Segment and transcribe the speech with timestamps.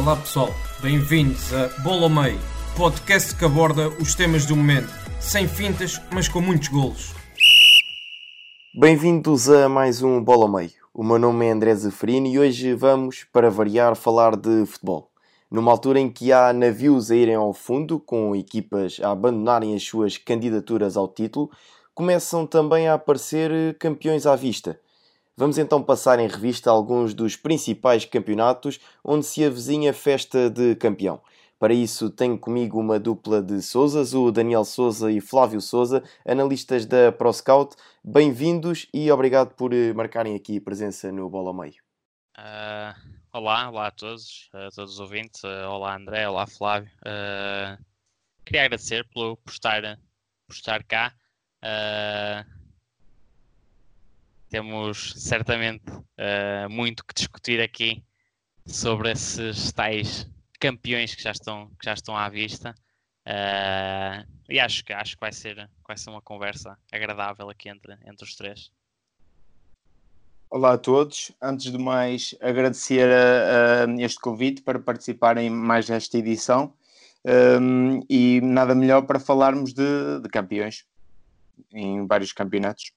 [0.00, 0.48] Olá pessoal,
[0.80, 2.40] bem-vindos a Bola ao Meio,
[2.74, 4.88] podcast que aborda os temas do momento,
[5.20, 7.12] sem fintas, mas com muitos golos.
[8.74, 10.70] Bem-vindos a mais um Bola ao Meio.
[10.94, 15.10] O meu nome é André Zeferino e hoje vamos, para variar, falar de futebol.
[15.50, 19.82] Numa altura em que há navios a irem ao fundo, com equipas a abandonarem as
[19.82, 21.50] suas candidaturas ao título,
[21.94, 24.80] começam também a aparecer campeões à vista.
[25.40, 31.18] Vamos então passar em revista alguns dos principais campeonatos onde se avizinha festa de campeão.
[31.58, 36.84] Para isso tenho comigo uma dupla de Souzas, o Daniel Souza e Flávio Souza, analistas
[36.84, 37.74] da ProScout.
[38.04, 41.82] Bem-vindos e obrigado por eh, marcarem aqui presença no Bola ao Meio.
[42.36, 42.94] Uh,
[43.32, 45.42] olá, olá a todos, a todos os ouvintes.
[45.42, 46.90] Uh, olá André, olá Flávio.
[46.98, 47.82] Uh,
[48.44, 49.98] queria agradecer pelo, por, estar,
[50.46, 51.14] por estar cá.
[54.50, 55.84] Temos certamente
[56.68, 58.04] muito que discutir aqui
[58.66, 60.28] sobre esses tais
[60.60, 62.74] campeões que já estão, que já estão à vista.
[63.26, 67.96] Uh, e acho que, acho que vai, ser, vai ser uma conversa agradável aqui entre,
[68.04, 68.70] entre os três.
[70.48, 71.30] Olá a todos.
[71.40, 76.74] Antes de mais, agradecer a, a este convite para participarem mais nesta edição.
[77.24, 80.86] Um, e nada melhor para falarmos de, de campeões
[81.72, 82.92] em vários campeonatos.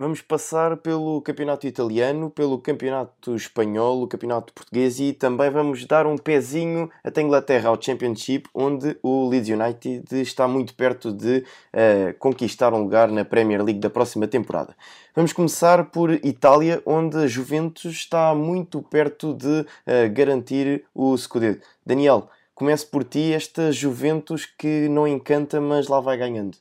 [0.00, 6.06] Vamos passar pelo campeonato italiano, pelo campeonato espanhol, o campeonato português e também vamos dar
[6.06, 12.18] um pezinho até Inglaterra ao Championship, onde o Leeds United está muito perto de uh,
[12.18, 14.74] conquistar um lugar na Premier League da próxima temporada.
[15.14, 19.66] Vamos começar por Itália, onde a Juventus está muito perto de uh,
[20.14, 21.60] garantir o Scudetto.
[21.84, 26.56] Daniel, comece por ti, esta Juventus que não encanta, mas lá vai ganhando.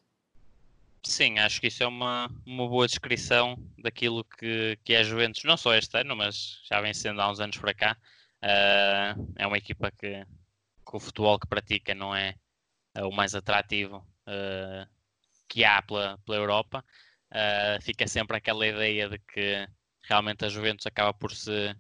[1.04, 5.44] Sim, acho que isso é uma, uma boa descrição daquilo que, que é a Juventus,
[5.46, 7.98] não só este ano, mas já vem sendo há uns anos para cá.
[8.44, 12.36] Uh, é uma equipa que, que, o futebol que pratica não é,
[12.94, 14.88] é o mais atrativo uh,
[15.48, 16.84] que há pela, pela Europa.
[17.32, 19.68] Uh, fica sempre aquela ideia de que
[20.04, 21.76] realmente a Juventus acaba por se,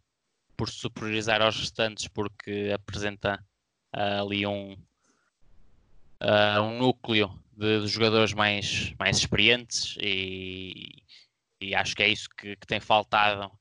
[0.55, 3.43] por superiorizar aos restantes porque apresenta
[3.91, 4.77] ali um,
[6.61, 11.03] um núcleo de, de jogadores mais, mais experientes e,
[11.61, 13.51] e acho que é isso que, que tem faltado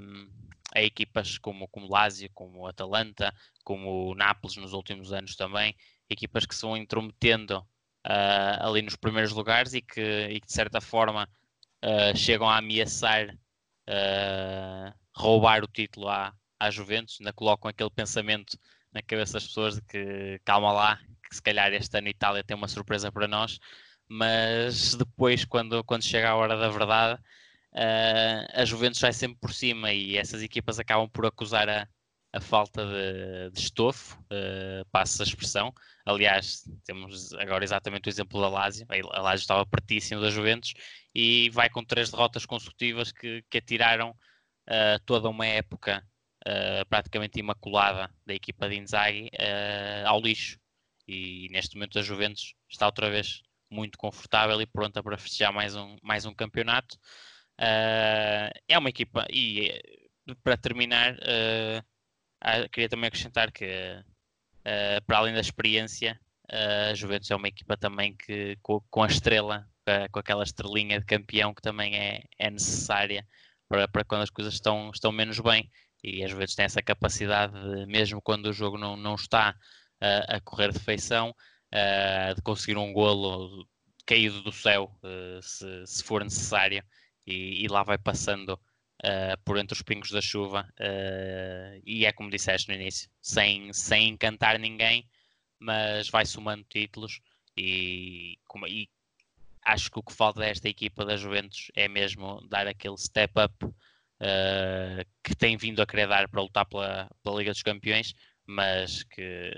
[0.00, 0.30] um,
[0.74, 5.74] a equipas como, como Lazio, como Atalanta, como Nápoles nos últimos anos também,
[6.08, 7.58] equipas que se vão intrometendo
[8.06, 11.28] uh, ali nos primeiros lugares e que, e que de certa forma
[11.84, 18.56] uh, chegam a ameaçar uh, roubar o título à, à Juventus, ainda colocam aquele pensamento
[18.92, 21.00] na cabeça das pessoas de que calma lá,
[21.32, 23.58] que se calhar este ano Itália tem uma surpresa para nós,
[24.06, 27.18] mas depois, quando, quando chega a hora da verdade,
[27.72, 31.88] uh, a Juventus vai sempre por cima e essas equipas acabam por acusar a,
[32.34, 35.72] a falta de, de estofo, uh, passa a expressão.
[36.04, 38.86] Aliás, temos agora exatamente o exemplo da Lazio.
[39.12, 40.74] A Lazio estava pertíssimo da Juventus
[41.14, 46.06] e vai com três derrotas consecutivas que, que atiraram uh, toda uma época
[46.46, 49.30] uh, praticamente imaculada da equipa de Inzaghi
[50.04, 50.60] ao lixo
[51.06, 55.74] e neste momento a Juventus está outra vez muito confortável e pronta para festejar mais
[55.74, 56.96] um, mais um campeonato.
[57.58, 65.18] Uh, é uma equipa, e eh, para terminar, uh, queria também acrescentar que, uh, para
[65.18, 66.18] além da experiência,
[66.50, 69.66] a Juventus é uma equipa também que, com, com a estrela,
[70.10, 73.26] com aquela estrelinha de campeão que também é, é necessária
[73.68, 75.70] para, para quando as coisas estão, estão menos bem.
[76.04, 79.56] E a Juventus tem essa capacidade, de, mesmo quando o jogo não, não está
[80.28, 81.34] a correr de feição,
[82.34, 83.66] de conseguir um golo
[84.04, 84.90] caído do céu,
[85.40, 86.82] se, se for necessário,
[87.26, 88.58] e, e lá vai passando
[89.44, 90.68] por entre os pingos da chuva.
[91.86, 95.08] e é como disseste no início, sem, sem encantar ninguém,
[95.58, 97.20] mas vai somando títulos
[97.56, 98.38] e,
[98.68, 98.88] e
[99.64, 103.64] acho que o que falta desta equipa da Juventus é mesmo dar aquele step up
[103.64, 108.14] uh, que tem vindo a querer dar para lutar pela, pela Liga dos Campeões,
[108.46, 109.54] mas que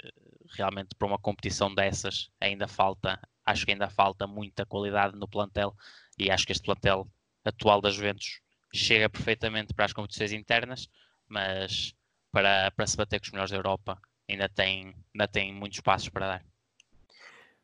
[0.52, 5.74] realmente para uma competição dessas ainda falta, acho que ainda falta muita qualidade no plantel
[6.18, 7.08] e acho que este plantel
[7.44, 8.40] atual da Juventus
[8.72, 10.88] chega perfeitamente para as competições internas,
[11.28, 11.94] mas
[12.32, 16.08] para, para se bater com os melhores da Europa ainda tem, ainda tem muitos passos
[16.08, 16.44] para dar.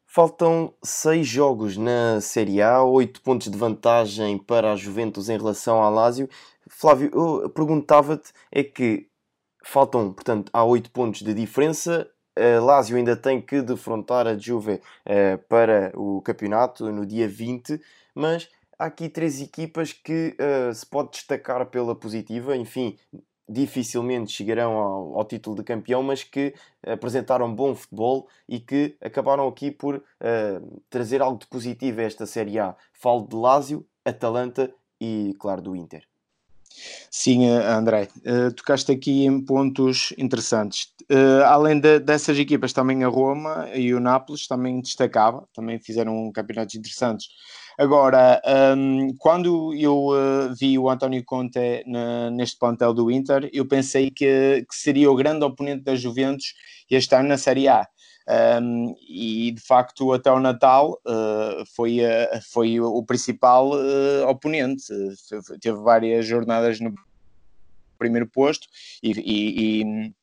[0.06, 5.80] Faltam seis jogos na Série A, oito pontos de vantagem para a Juventus em relação
[5.80, 6.28] ao Lazio.
[6.68, 9.08] Flávio, eu perguntava-te, é que
[9.62, 12.10] faltam, portanto, há oito pontos de diferença.
[12.40, 17.78] A Lazio ainda tem que defrontar a Juve uh, para o campeonato no dia 20,
[18.14, 18.48] mas
[18.78, 22.56] há aqui três equipas que uh, se pode destacar pela positiva.
[22.56, 22.96] Enfim,
[23.46, 26.54] dificilmente chegarão ao, título de campeão, mas que
[26.86, 30.02] apresentaram bom futebol e que acabaram aqui por
[30.88, 32.76] trazer algo de positivo a esta Série A.
[32.92, 36.09] Falo de Lazio, Atalanta e, claro, do Inter.
[37.10, 40.88] Sim, eh, André, uh, tocaste aqui em pontos interessantes.
[41.10, 46.30] Uh, além de, dessas equipas, também a Roma e o Nápoles também destacava, também fizeram
[46.32, 47.26] campeonatos interessantes.
[47.80, 48.40] Agora,
[48.76, 54.10] um, quando eu uh, vi o António Conte na, neste plantel do Inter, eu pensei
[54.10, 56.52] que, que, seria o grande oponente da Juventus
[56.90, 57.86] este ano na Série A.
[58.28, 63.72] Um, e de facto, até o Natal uh, foi, uh, foi o principal
[64.28, 64.92] oponente.
[65.60, 66.94] Teve várias jornadas no
[67.98, 68.66] primeiro posto
[69.02, 70.14] e, e, e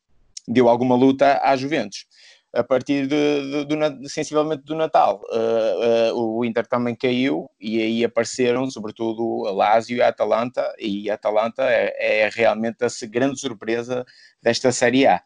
[0.46, 2.06] deu alguma luta à Juventus
[2.52, 5.20] a partir de, de, sensivelmente do Natal.
[5.30, 10.74] Uh, uh, o Inter também caiu e aí apareceram, sobretudo, a Lazio e a Atalanta,
[10.78, 14.04] e a Atalanta é, é realmente a grande surpresa
[14.42, 15.22] desta Série A.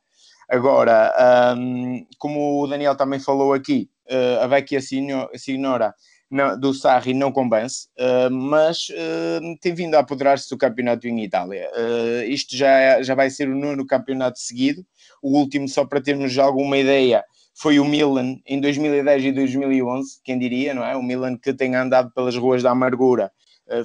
[0.52, 5.94] Agora, um, como o Daniel também falou aqui, uh, a Vecchia Signora
[6.60, 11.70] do Sarri não convence, uh, mas uh, tem vindo a apoderar-se do campeonato em Itália.
[11.74, 14.84] Uh, isto já, é, já vai ser o nono campeonato seguido.
[15.22, 17.24] O último, só para termos alguma ideia,
[17.54, 20.94] foi o Milan em 2010 e 2011, quem diria, não é?
[20.94, 23.32] O Milan que tem andado pelas ruas da amargura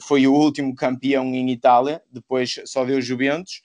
[0.02, 3.62] foi o último campeão em Itália, depois só deu Juventus.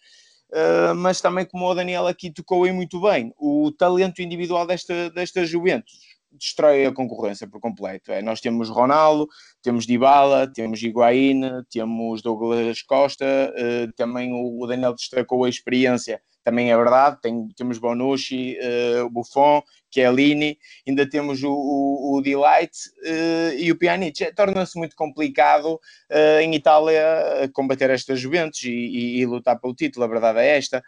[0.52, 5.08] Uh, mas também, como o Daniel aqui tocou aí muito bem, o talento individual desta,
[5.10, 8.12] desta Juventus destrói a concorrência por completo.
[8.12, 9.28] É, nós temos Ronaldo,
[9.62, 16.72] temos Dybala, temos Higuaín, temos Douglas Costa, uh, também o, Daniel destacou a experiência, também
[16.72, 23.54] é verdade, Tem, temos Bonucci, uh, Buffon, Chiellini, ainda temos o, o, o Delight uh,
[23.58, 24.24] e o Pjanic.
[24.24, 27.04] É, torna-se muito complicado uh, em Itália
[27.52, 30.82] combater estas Juventus e, e, e, lutar pelo título, a verdade é esta.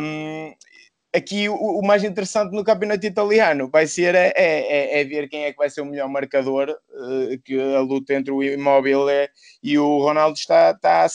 [0.00, 0.52] Um,
[1.14, 5.44] aqui o, o, mais interessante no campeonato italiano vai ser é, é, é, ver quem
[5.44, 9.28] é que vai ser o melhor marcador, uh, que a luta entre o Immobile é,
[9.62, 11.06] e o Ronaldo está, está.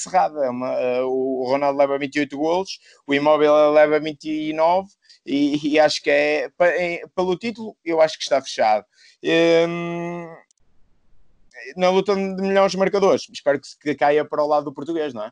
[0.44, 4.90] É uh, o Ronaldo leva 28 golos, o Immobile leva 29
[5.26, 8.86] e, e acho que é, é, pelo título, eu acho que está fechado.
[9.24, 10.28] Um,
[11.78, 15.24] na luta de melhores marcadores, espero que, que caia para o lado do português, não
[15.24, 15.32] é?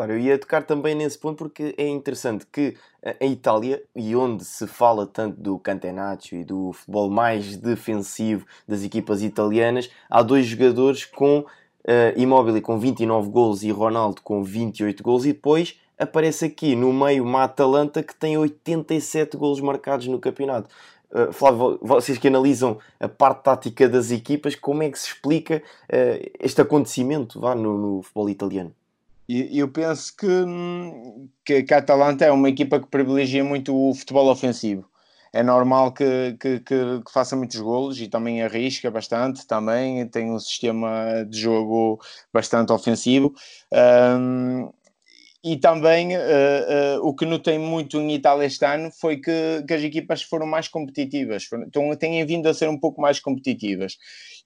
[0.00, 4.16] Claro, eu ia tocar também nesse ponto porque é interessante que eh, em Itália, e
[4.16, 10.22] onde se fala tanto do Cantenaccio e do futebol mais defensivo das equipas italianas, há
[10.22, 11.46] dois jogadores com uh,
[12.16, 17.22] Immobile com 29 gols e Ronaldo com 28 gols e depois aparece aqui no meio
[17.22, 20.70] uma Atalanta que tem 87 gols marcados no campeonato.
[21.10, 25.62] Uh, Flávio, vocês que analisam a parte tática das equipas, como é que se explica
[25.92, 28.74] uh, este acontecimento vá, no, no futebol italiano?
[29.52, 30.26] Eu penso que,
[31.44, 34.90] que, que, a Atalanta é uma equipa que privilegia muito o futebol ofensivo.
[35.32, 39.46] É normal que, que, que, que faça muitos golos e também arrisca bastante.
[39.46, 42.00] Também tem um sistema de jogo
[42.32, 43.32] bastante ofensivo.
[43.72, 44.68] Um,
[45.42, 49.72] e também uh, uh, o que notei muito em Itália este ano foi que, que
[49.72, 53.96] as equipas foram mais competitivas, foram, então, têm vindo a ser um pouco mais competitivas.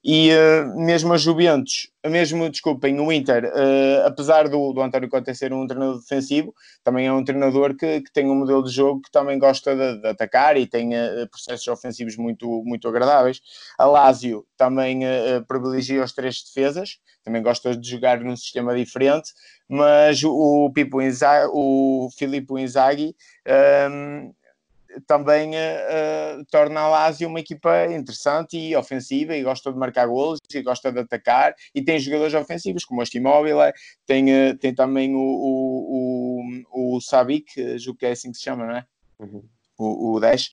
[0.07, 5.33] E uh, mesmo a Juventus, mesmo, desculpem, o Inter, uh, apesar do, do António Conte
[5.33, 9.01] ser um treinador defensivo, também é um treinador que, que tem um modelo de jogo
[9.01, 13.41] que também gosta de, de atacar e tem uh, processos ofensivos muito, muito agradáveis.
[13.79, 14.99] A Lazio também
[15.47, 19.31] privilegia os três defesas, também gosta de jogar num sistema diferente,
[19.67, 23.15] mas o, o Pipo Inzaghi, o Filippo Inzaghi
[23.89, 24.31] um,
[25.07, 30.39] também uh, torna a Lazio uma equipa interessante e ofensiva e gosta de marcar golos
[30.53, 33.73] e gosta de atacar e tem jogadores ofensivos como este Immobile,
[34.05, 38.43] tem, uh, tem também o, o, o, o Sabic, julgo que é assim que se
[38.43, 38.85] chama, não é?
[39.19, 39.43] Uhum.
[39.77, 40.49] O, o 10,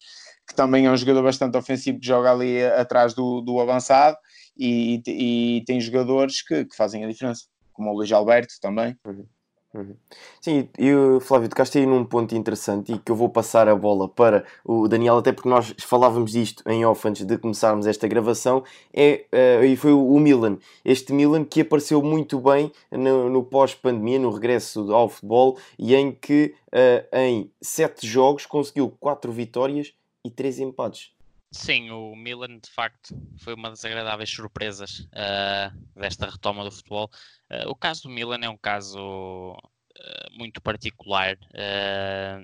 [0.49, 4.17] que também é um jogador bastante ofensivo que joga ali atrás do, do avançado
[4.57, 8.97] e, e, e tem jogadores que, que, fazem a diferença, como o Luís Alberto também.
[9.07, 9.27] Uhum.
[9.75, 9.97] Uhum.
[10.39, 14.07] Sim, e Flávio, tocaste aí num ponto interessante e que eu vou passar a bola
[14.07, 18.63] para o Daniel, até porque nós falávamos disto em off antes de começarmos esta gravação,
[18.93, 20.59] é, uh, e foi o Milan.
[20.85, 26.13] Este Milan que apareceu muito bem no, no pós-pandemia, no regresso ao futebol, e em
[26.13, 31.13] que uh, em sete jogos conseguiu quatro vitórias e três empates.
[31.53, 37.11] Sim, o Milan de facto foi uma das agradáveis surpresas uh, desta retoma do futebol.
[37.51, 41.37] Uh, o caso do Milan é um caso uh, muito particular.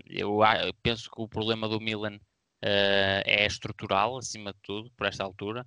[0.07, 2.21] Eu, eu, penso que o problema do Milan
[2.61, 5.67] é estrutural, acima de tudo, por esta altura.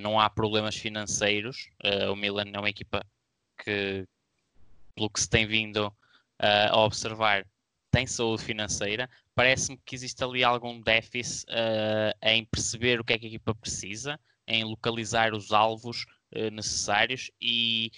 [0.00, 1.68] não há problemas financeiros.
[2.10, 3.04] o Milan é uma equipa
[3.62, 4.06] que,
[4.94, 5.94] pelo que se tem vindo
[6.38, 7.46] a observar,
[7.94, 13.18] tem saúde financeira, parece-me que existe ali algum déficit uh, em perceber o que é
[13.18, 17.92] que a equipa precisa, em localizar os alvos uh, necessários e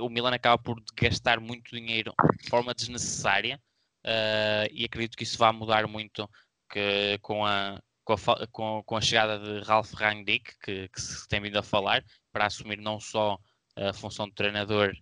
[0.00, 2.12] o Milan acaba por gastar muito dinheiro
[2.42, 3.60] de forma desnecessária
[4.04, 6.28] uh, e acredito que isso vai mudar muito
[6.68, 11.28] que, com, a, com, a, com, com a chegada de Ralf Rangnick, que, que se
[11.28, 13.38] tem vindo a falar, para assumir não só
[13.76, 14.92] a função de treinador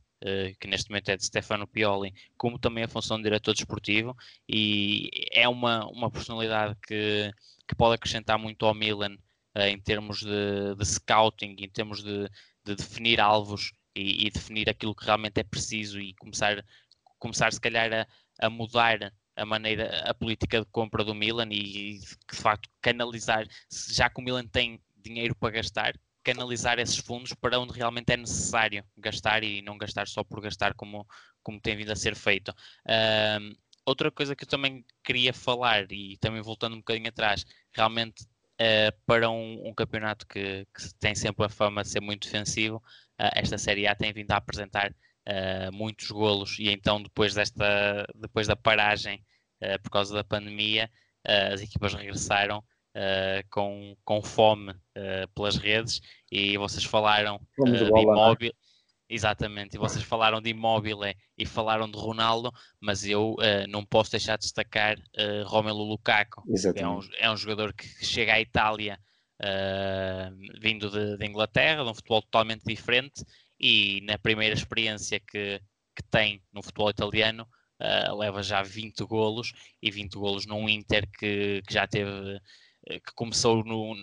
[0.59, 4.16] que neste momento é de Stefano Pioli, como também a função de diretor desportivo,
[4.49, 7.31] e é uma, uma personalidade que,
[7.69, 9.16] que pode acrescentar muito ao Milan
[9.57, 12.28] uh, em termos de, de, scouting, em termos de,
[12.64, 16.64] de definir alvos e, e, definir aquilo que realmente é preciso e começar,
[17.19, 21.99] começar se calhar a, a mudar a maneira, a política de compra do Milan e,
[21.99, 23.47] de facto canalizar,
[23.90, 28.16] já que o Milan tem dinheiro para gastar, canalizar esses fundos para onde realmente é
[28.16, 31.07] necessário gastar e não gastar só por gastar como,
[31.43, 32.49] como tem vindo a ser feito.
[32.49, 33.54] Uh,
[33.85, 38.99] outra coisa que eu também queria falar, e também voltando um bocadinho atrás, realmente uh,
[39.07, 43.31] para um, um campeonato que, que, tem sempre a fama de ser muito defensivo, uh,
[43.35, 44.95] esta Série A tem vindo a apresentar
[45.26, 49.25] ah, muitos golos e então depois, desta, depois da paragem
[49.83, 50.90] por causa da pandemia,
[51.25, 52.62] as equipas regressaram
[52.95, 58.53] uh, com, com fome uh, pelas redes e vocês falaram uh, de imóvel.
[59.07, 61.01] Exatamente, e vocês falaram de imóvel
[61.37, 63.37] e falaram de Ronaldo, mas eu
[63.69, 64.97] não posso deixar de destacar
[65.45, 66.43] Romelu Lukaku.
[66.75, 68.99] É um, é um jogador que chega à Itália
[70.59, 73.23] vindo de, de Inglaterra, de um futebol totalmente diferente,
[73.61, 75.61] e na primeira experiência que,
[75.95, 77.47] que tem no futebol italiano,
[77.81, 82.41] Uh, leva já 20 golos e 20 golos num Inter que, que já teve eh,
[82.87, 83.95] que começou no,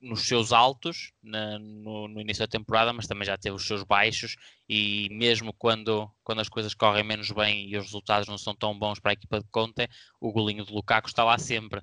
[0.00, 3.82] nos seus altos na, no, no, início da temporada, mas também já teve os seus
[3.82, 4.36] baixos
[4.68, 8.78] e mesmo quando, quando as coisas correm menos bem e os resultados não são tão
[8.78, 9.88] bons para a equipa de Conte,
[10.20, 11.80] o golinho de Lukaku está lá sempre.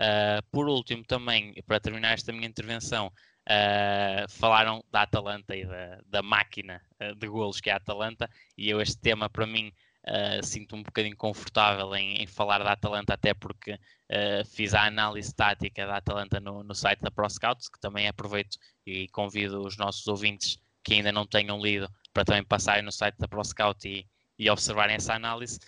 [0.00, 6.00] Uh, por último, também, para terminar esta minha intervenção, uh, falaram da Atalanta e da,
[6.06, 6.80] da máquina
[7.18, 9.70] de golos que é a Atalanta, e eu este tema para mim
[10.06, 14.86] Uh, sinto um bocadinho confortável em, em, falar da Atalanta, até porque uh, fiz a
[14.86, 19.76] análise tática da Atalanta no, no site da ProScouts, que também aproveito e convido os
[19.76, 24.06] nossos ouvintes que ainda não tenham lido para também passarem no site da ProScout e,
[24.38, 25.60] e observarem essa análise.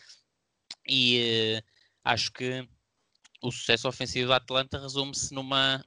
[0.89, 1.65] E uh,
[2.03, 2.67] acho que
[3.43, 5.85] o sucesso ofensivo da Atalanta resume-se numa,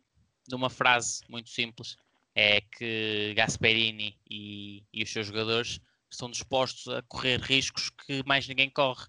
[0.50, 1.98] numa frase muito simples:
[2.36, 5.80] é que Gasperini e, e os seus jogadores
[6.16, 9.06] estão dispostos a correr riscos que mais ninguém corre.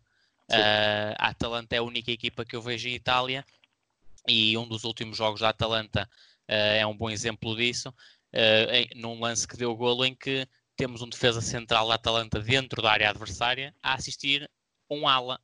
[0.51, 3.45] Uh, a Atalanta é a única equipa que eu vejo em Itália
[4.29, 6.09] e um dos últimos jogos da Atalanta
[6.49, 7.89] uh, é um bom exemplo disso.
[8.33, 10.47] Uh, num lance que deu golo em que
[10.77, 14.49] temos um defesa central da Atalanta dentro da área adversária a assistir
[14.91, 15.41] um ala,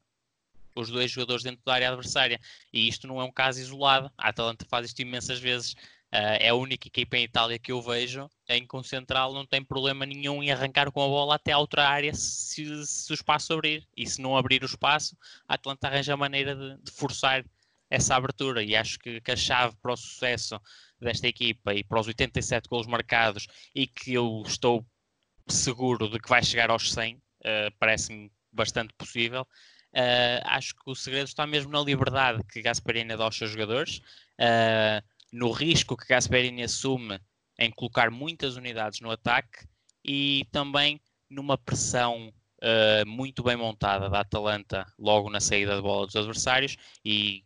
[0.76, 2.40] os dois jogadores dentro da área adversária.
[2.73, 4.11] E isto não é um caso isolado.
[4.16, 5.75] A Atalanta faz isto imensas vezes.
[6.12, 9.47] Uh, é a única equipa em Itália que eu vejo em que um central não
[9.47, 13.14] tem problema nenhum em arrancar com a bola até a outra área se, se o
[13.14, 13.88] espaço abrir.
[13.97, 15.16] E se não abrir o espaço,
[15.49, 17.42] a Atlanta arranja a maneira de, de forçar
[17.88, 18.62] essa abertura.
[18.62, 20.61] E acho que, que, a chave para o sucesso
[21.00, 24.85] desta equipa e para os 87 gols marcados e que eu estou
[25.49, 27.21] seguro de que vai chegar aos 100, uh,
[27.78, 29.47] parece-me bastante possível.
[29.95, 33.99] Uh, acho que o segredo está mesmo na liberdade que Gasparini dá aos seus jogadores.
[34.38, 35.02] Uh,
[35.33, 37.19] no risco que Gasperini assume
[37.59, 39.67] em colocar muitas unidades no ataque
[40.05, 42.29] e também numa pressão
[42.62, 46.77] uh, muito bem montada da Atalanta logo na saída de bola dos adversários.
[47.05, 47.45] E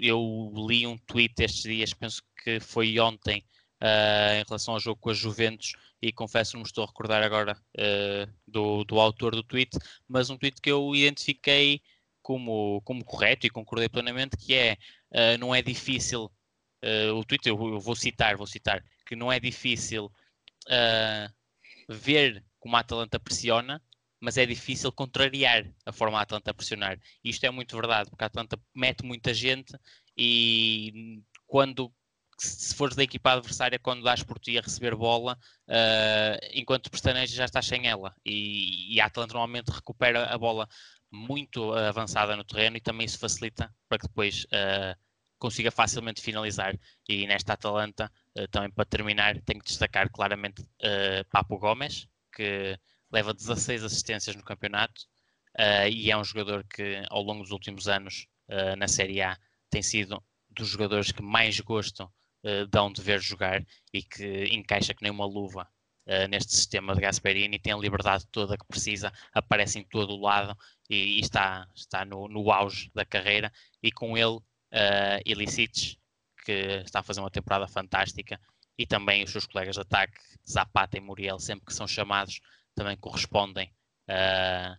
[0.00, 3.44] eu li um tweet estes dias, penso que foi ontem,
[3.82, 7.22] uh, em relação ao jogo com a Juventus e confesso não me estou a recordar
[7.22, 11.80] agora uh, do, do autor do tweet, mas um tweet que eu identifiquei
[12.22, 14.76] como, como correto e concordei plenamente, que é,
[15.38, 16.28] não é difícil
[16.86, 21.32] uh, o Twitter, eu, vou citar, vou citar, que não é difícil uh,
[21.88, 23.82] ver como a Atalanta pressiona
[24.20, 26.98] mas é difícil contrariar a forma a Atlanta pressionar.
[27.22, 29.74] E isto é muito verdade, porque a Atlanta mete muita gente
[30.16, 31.92] e quando
[32.38, 35.38] se fores da equipa adversária, quando dás por ti a receber bola,
[35.68, 38.14] uh, enquanto pestaneja já estás sem ela.
[38.24, 40.68] E, e a Atlanta normalmente recupera a bola
[41.10, 44.98] muito avançada no terreno e também isso facilita para que depois uh,
[45.38, 46.78] consiga facilmente finalizar.
[47.08, 52.78] E nesta Atalanta, uh, também para terminar, tenho que destacar claramente uh, Papo Gomes, que
[53.12, 55.02] leva 16 assistências no campeonato
[55.90, 58.26] e é um jogador que ao longo dos últimos anos
[58.76, 59.38] na Série A
[59.70, 62.12] tem sido dos jogadores que mais gosto
[62.68, 65.66] dão de ver jogar e que encaixa que nem uma luva
[66.06, 70.20] Uh, neste sistema de Gasperini, tem a liberdade toda que precisa, aparece em todo o
[70.20, 70.56] lado
[70.88, 73.52] e, e está, está no, no, auge da carreira.
[73.82, 74.38] E com ele,
[74.72, 75.96] uh, Ilicic,
[76.44, 78.40] que está a fazer uma temporada fantástica,
[78.78, 80.18] e também os seus colegas de ataque,
[80.48, 82.40] Zapata e Muriel, sempre que são chamados,
[82.74, 83.72] também correspondem
[84.08, 84.76] uh,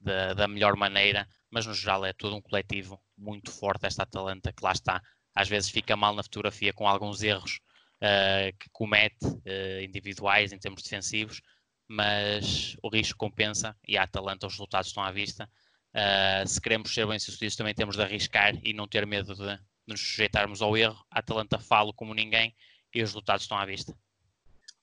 [0.00, 1.28] da, da melhor maneira.
[1.50, 5.00] Mas no geral é todo um coletivo muito forte, esta Atalanta, que lá está.
[5.34, 7.60] Às vezes fica mal na fotografia com alguns erros
[7.96, 11.40] uh, que comete uh, individuais em termos defensivos,
[11.86, 15.48] mas o risco compensa e a Atalanta os resultados estão à vista.
[15.94, 19.58] Uh, se queremos ser bem-sucedidos, também temos de arriscar e não ter medo de, de
[19.86, 20.98] nos sujeitarmos ao erro.
[21.10, 22.54] A Atalanta fala como ninguém
[22.94, 23.94] e os resultados estão à vista.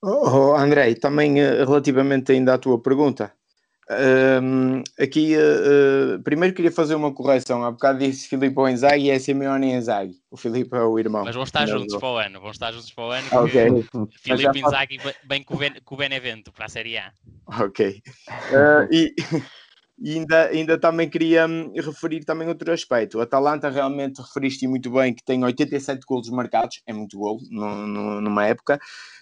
[0.02, 3.32] Oh, André, também relativamente ainda à tua pergunta,
[4.42, 7.64] um, aqui, uh, uh, primeiro queria fazer uma correção.
[7.64, 10.14] Há bocado disse Filipe Inzaghi e é Simeone Inzaghi.
[10.30, 11.24] O Filipe é o irmão.
[11.24, 12.40] Mas vão estar juntos para o ano.
[12.40, 13.26] Vão estar juntos para o ano.
[13.44, 13.68] Okay.
[14.18, 17.12] Filipe Inzaghi bem com o Benevento para a Série A.
[17.60, 18.02] Ok.
[18.28, 19.14] Uh, e,
[20.02, 23.18] e ainda, ainda também queria hum, referir também outro aspecto.
[23.18, 28.44] O Atalanta realmente referiste muito bem que tem 87 golos marcados, é muito golo numa
[28.44, 28.80] época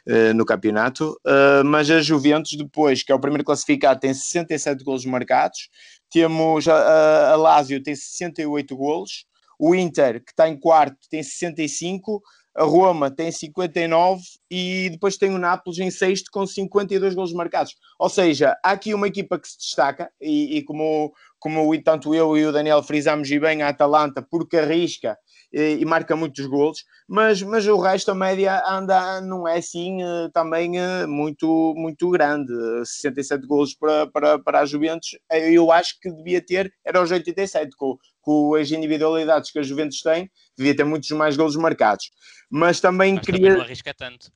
[0.09, 4.83] uh, no campeonato, uh, mas a Juventus depois, que é o primeiro classificado, tem 67
[4.83, 5.69] golos marcados,
[6.11, 9.27] temos a, a Lazio tem 68 golos,
[9.59, 12.23] o Inter, que está em quarto, tem 65,
[12.57, 17.75] a Roma tem 59 e depois tem o Nápoles em sexto com 52 gols marcados.
[17.99, 22.37] Ou seja, há aqui uma equipa que se destaca e, e como, como tanto eu
[22.37, 25.17] e o Daniel frisamos e bem a Atalanta, porque arrisca
[25.53, 30.03] e, e, marca muitos gols, mas, mas o resto, a média anda, não é assim
[30.03, 32.53] eh, também eh, muito, muito grande.
[32.85, 37.11] 67 gols para, para, para a Juventus, eh, eu acho que devia ter, era os
[37.11, 42.11] 87, com, com as individualidades que a Juventus tem, devia ter muitos mais gols marcados.
[42.51, 43.41] Mas também mas queria.
[43.41, 44.31] Também não arrisca tanto.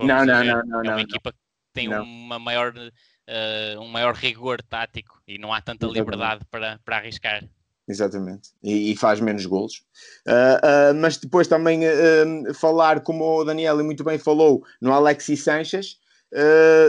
[0.00, 1.38] Não, não, não, não, É uma não, equipa que
[1.72, 2.02] tem não.
[2.02, 7.42] uma maior, uh, um maior rigor tático e não há tanta liberdade para, para arriscar.
[7.88, 9.82] Exatamente, e, e, faz menos golos.
[10.26, 15.42] Uh, uh, mas depois também uh, falar, como o Daniel muito bem falou, no Alexis
[15.42, 15.96] Sanches,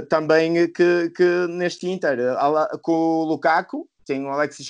[0.09, 2.19] também que, que neste Inter,
[2.81, 4.67] com o Lukaku, tem o Alexis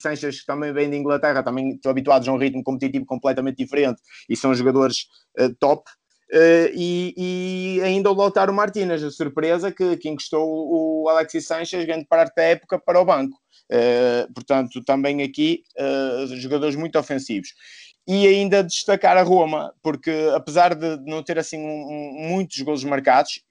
[0.00, 4.02] Sanches que também vem de Inglaterra, também estão habituados a um ritmo competitivo completamente diferente
[4.28, 5.06] e são jogadores
[5.60, 5.88] top.
[6.30, 11.86] Uh, e, e, ainda o Lautaro Martínez, a surpresa que, que encostou o Alexis Sanchez
[11.86, 13.38] grande parte da época para o banco.
[13.70, 17.54] Uh, portanto, também aqui uh, jogadores muito ofensivos.
[18.06, 23.42] E ainda destacar a Roma, porque apesar de não ter assim um, muitos gols marcados,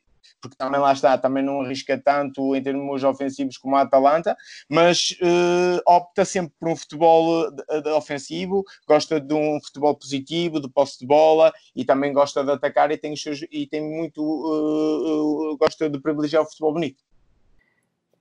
[0.41, 4.36] porque também lá está, também não arrisca tanto em termos ofensivos como a Atalanta,
[4.67, 10.60] mas uh, opta sempre por um futebol de, de ofensivo, gosta de um futebol positivo,
[10.60, 15.58] de posse de bola e também gosta de atacar e tem, seus, e tem muito,
[15.60, 17.03] gosta de privilegiar o futebol bonito.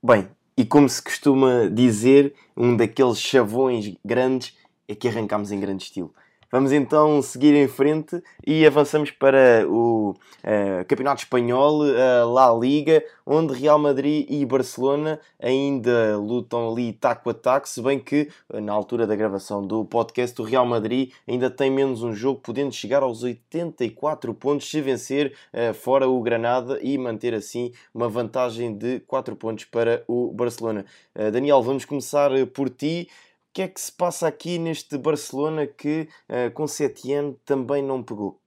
[0.03, 5.83] Bem, e como se costuma dizer, um daqueles chavões grandes é que arrancamos em grande
[5.83, 6.11] estilo.
[6.49, 13.03] Vamos então seguir em frente e avançamos para o uh, Campeonato Espanhol, a La Liga,
[13.25, 18.71] onde Real Madrid e Barcelona ainda lutam ali taco a taco, se bem que na
[18.71, 23.03] altura da gravação do podcast o Real Madrid ainda tem menos um jogo, podendo chegar
[23.03, 29.01] aos 84 pontos se vencer uh, fora o Granada e manter assim uma vantagem de
[29.01, 30.85] 4 pontos para o Barcelona.
[31.13, 33.09] Uh, Daniel, vamos começar por ti
[33.57, 38.39] que é que se passa aqui neste Barcelona que uh, com Setien também não pegou?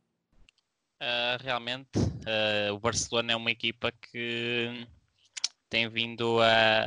[1.02, 4.86] Uh, realmente, uh, o Barcelona é uma equipa que
[5.68, 6.84] tem vindo a,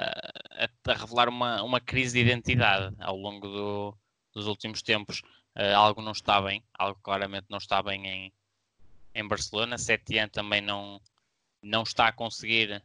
[0.88, 3.98] a, revelar uma, uma crise de identidade ao longo do,
[4.34, 5.22] dos últimos tempos.
[5.76, 8.34] algo não está bem, algo claramente não está bem em,
[9.14, 9.78] em Barcelona.
[9.78, 11.02] Setien também não,
[11.62, 12.82] não está a conseguir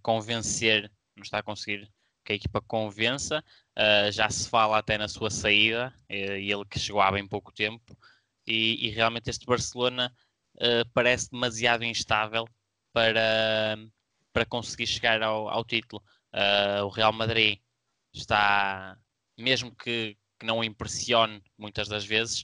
[0.00, 1.86] convencer, não está a conseguir
[2.24, 3.44] que a equipa convença.
[3.76, 7.52] Uh, já se fala até na sua saída, e ele que chegou há bem pouco
[7.52, 7.96] tempo,
[8.46, 10.14] e, e realmente este Barcelona
[10.56, 12.48] uh, parece demasiado instável
[12.92, 13.76] para,
[14.32, 16.02] para conseguir chegar ao, ao título.
[16.32, 17.58] Uh, o Real Madrid
[18.12, 18.96] está,
[19.38, 22.42] mesmo que, que não impressione muitas das vezes,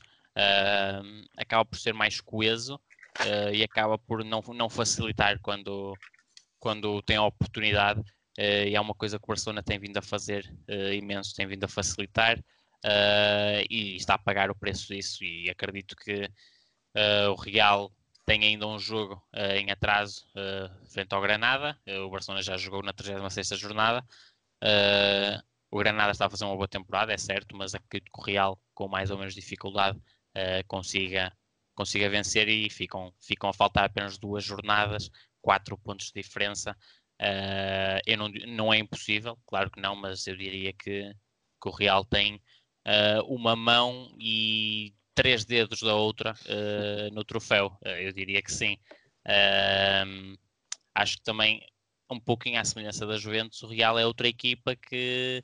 [1.37, 2.81] acaba por ser mais coeso
[3.53, 5.95] e acaba por não, não facilitar quando,
[6.59, 8.03] quando tem a oportunidade.
[8.41, 10.51] E é uma coisa que o Barcelona tem vindo a fazer
[10.95, 12.43] imenso, tem vindo a facilitar
[13.69, 15.23] e está a pagar o preço disso.
[15.23, 16.31] E acredito que
[17.29, 17.93] o Real
[18.31, 21.77] tem ainda um jogo uh, em atraso uh, frente ao Granada.
[21.85, 24.07] Uh, o Barcelona já jogou na 36 jornada.
[25.69, 28.57] o Granada está a fazer uma boa temporada, é certo, mas acredito que o Real,
[28.73, 30.01] com mais ou menos dificuldade,
[30.69, 31.33] consiga,
[31.75, 35.11] consiga vencer e ficam, ficam a faltar apenas duas jornadas,
[35.43, 36.77] quatro pontos de diferença.
[38.07, 41.13] Eu não, não é impossível, claro que não, mas eu diria que,
[41.63, 42.41] que o Real tem
[43.27, 47.77] uma mão e três dedos da outra uh, no troféu.
[47.85, 48.79] Uh, eu diria que sim.
[49.27, 50.35] Uh,
[50.95, 51.61] acho que também,
[52.11, 55.43] um pouquinho à semelhança da Juventus, o Real é outra equipa que,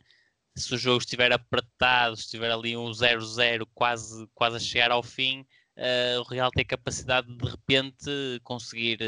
[0.57, 5.03] se o jogo estiver apertado, se estiver ali um 0-0 quase, quase a chegar ao
[5.03, 8.99] fim, Uh, o Real tem capacidade de de repente conseguir,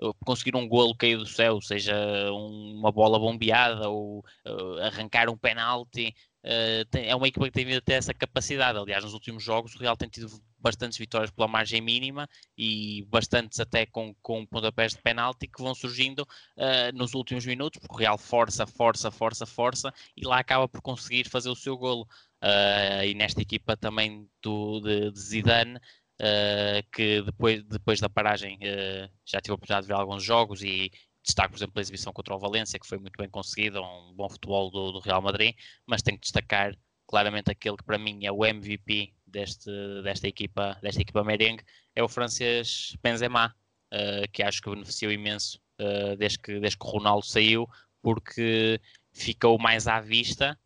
[0.00, 1.94] uh, conseguir um golo caído do céu, seja
[2.32, 6.14] um, uma bola bombeada ou uh, arrancar um penalti.
[6.90, 8.78] Tem, é uma equipa que tem vindo a ter essa capacidade.
[8.78, 13.58] Aliás, nos últimos jogos, o Real tem tido bastantes vitórias pela margem mínima e bastantes
[13.60, 17.98] até com, com pontapés de penalti que vão surgindo uh, nos últimos minutos, porque o
[17.98, 22.06] Real força, força, força, força e lá acaba por conseguir fazer o seu golo.
[22.42, 25.78] Uh, e nesta equipa também do, de, de Zidane,
[26.92, 28.58] que depois, depois da paragem
[29.24, 32.34] já tive a oportunidade de ver alguns jogos e destaco, por exemplo, a exibição contra
[32.34, 35.54] o Valência, que foi muito bem conseguida, um bom futebol do, do, Real Madrid,
[35.86, 36.76] mas tenho que destacar
[37.06, 39.70] claramente aquele que para mim é o MVP deste,
[40.02, 43.54] desta, equipa, desta equipa merengue, é o francês Benzema,
[43.92, 47.68] uh, que acho que beneficiou imenso uh, desde, que, desde que o Ronaldo saiu,
[48.02, 48.80] porque
[49.12, 50.58] ficou mais à vista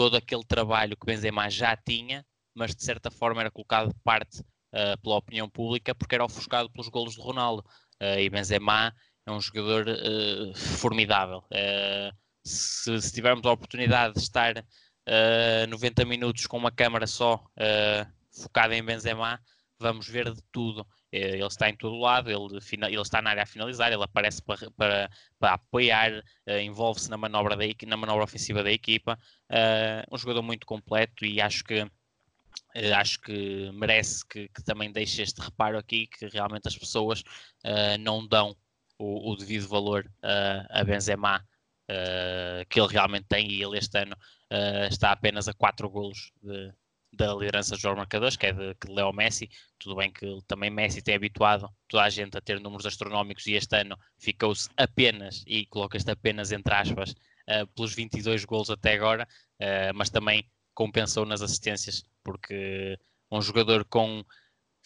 [0.00, 4.40] todo aquele trabalho que Benzema já tinha, mas de certa forma era colocado de parte
[4.40, 7.62] uh, pela opinião pública porque era ofuscado pelos golos de Ronaldo.
[8.00, 8.94] e Benzema
[9.26, 11.44] é um jogador uh, formidável.
[11.52, 14.62] Uh, se, se, tivermos a oportunidade de estar uh,
[15.04, 17.44] eh, 90 minutos com uma câmara só
[18.32, 19.38] focada em Benzema,
[19.78, 20.86] vamos ver de tudo.
[21.12, 24.70] Ele está em todo lado, ele, ele está na área a finalizar, ele aparece para,
[24.72, 26.22] para, para apoiar,
[26.62, 29.18] envolve-se na manobra, da, na manobra ofensiva da equipa.
[30.10, 31.84] um jogador muito completo e acho que
[32.96, 37.24] acho que merece que, que, também deixe este reparo aqui, que realmente as pessoas
[37.98, 38.56] não dão
[38.96, 41.44] o, o devido valor a Benzema
[42.68, 44.16] que ele realmente tem e ele este ano
[44.88, 46.72] está apenas a 4 golos de,
[47.12, 49.50] da liderança dos marcadores, que é de, de Leo Messi.
[49.78, 53.54] Tudo bem que também Messi tem habituado toda a gente a ter números astronómicos e
[53.54, 59.26] este ano ficou-se apenas, e coloca-se apenas entre aspas, uh, pelos 22 golos até agora,
[59.60, 62.98] uh, mas também compensou nas assistências, porque
[63.30, 64.24] um jogador com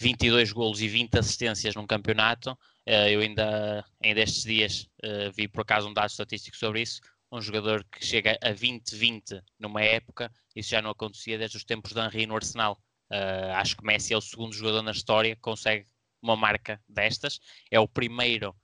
[0.00, 2.56] 22 golos e 20 assistências num campeonato
[2.86, 4.90] Uh, eu ainda, ainda estes dias
[5.34, 7.00] vi por acaso um dado estatístico sobre isso.
[7.30, 11.92] Um jogador que chega a 20-20 numa época, isso já não acontecia desde os tempos
[11.92, 12.80] de Henry no Arsenal.
[13.10, 15.86] Uh, acho que Messi é o segundo jogador na história que consegue
[16.22, 17.40] uma marca destas.
[17.70, 18.54] É o primeiro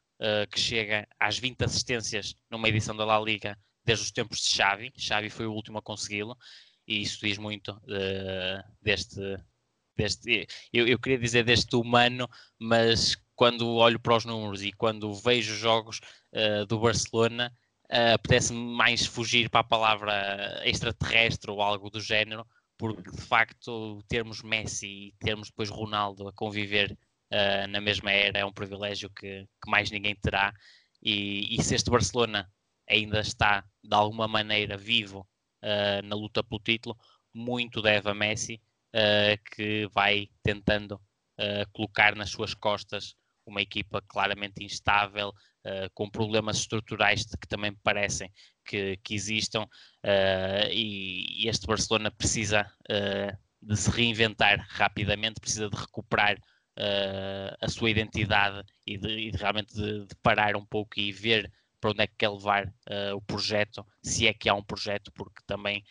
[0.50, 4.92] que chega às 20 assistências numa edição da La Liga desde os tempos de Xavi.
[4.94, 6.36] Xavi foi o último a consegui-lo
[6.86, 7.74] e isso diz muito
[8.82, 9.18] deste,
[9.96, 15.14] deste eu, eu, queria dizer deste humano, mas quando olho para os números e quando
[15.14, 16.00] vejo jogos
[16.34, 17.50] uh, do Barcelona,
[17.90, 22.46] uh, apetece-me mais fugir para a palavra extraterrestre ou algo do género,
[22.78, 26.96] porque de facto termos Messi e termos depois Ronaldo a conviver
[27.30, 30.52] uh, na mesma era é um privilégio que, que mais ninguém terá.
[31.02, 32.50] E, e, se este Barcelona
[32.88, 35.26] ainda está de alguma maneira vivo
[35.62, 36.96] uh, na luta pelo título,
[37.32, 38.60] muito deve a Messi,
[38.94, 41.00] uh, que vai tentando
[41.72, 43.14] colocar nas suas costas
[43.46, 45.32] uma equipa claramente instável,
[45.64, 48.30] uh, com problemas estruturais que também parecem
[48.64, 55.68] que, que existam, uh, e, e, este Barcelona precisa uh, de se reinventar rapidamente, precisa
[55.68, 56.38] de recuperar
[57.60, 61.52] a sua identidade e de, e de realmente de, de, parar um pouco e ver
[61.78, 62.72] para onde é que quer levar
[63.14, 65.84] o projeto, se é que há um projeto, porque também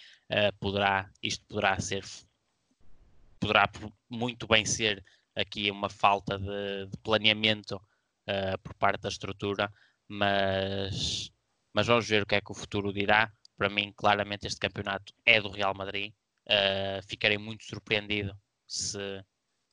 [0.59, 2.03] poderá, isto poderá ser
[3.39, 3.69] poderá
[4.09, 5.03] muito bem ser
[5.35, 7.79] aqui uma falta de, de planeamento
[8.29, 9.71] uh, por parte da estrutura,
[10.07, 11.31] mas,
[11.73, 13.31] mas vamos ver o que é que o futuro dirá.
[13.57, 16.13] Para mim, claramente, este campeonato é do Real Madrid.
[16.47, 18.35] Uh, ficarei muito surpreendido
[18.67, 19.23] se,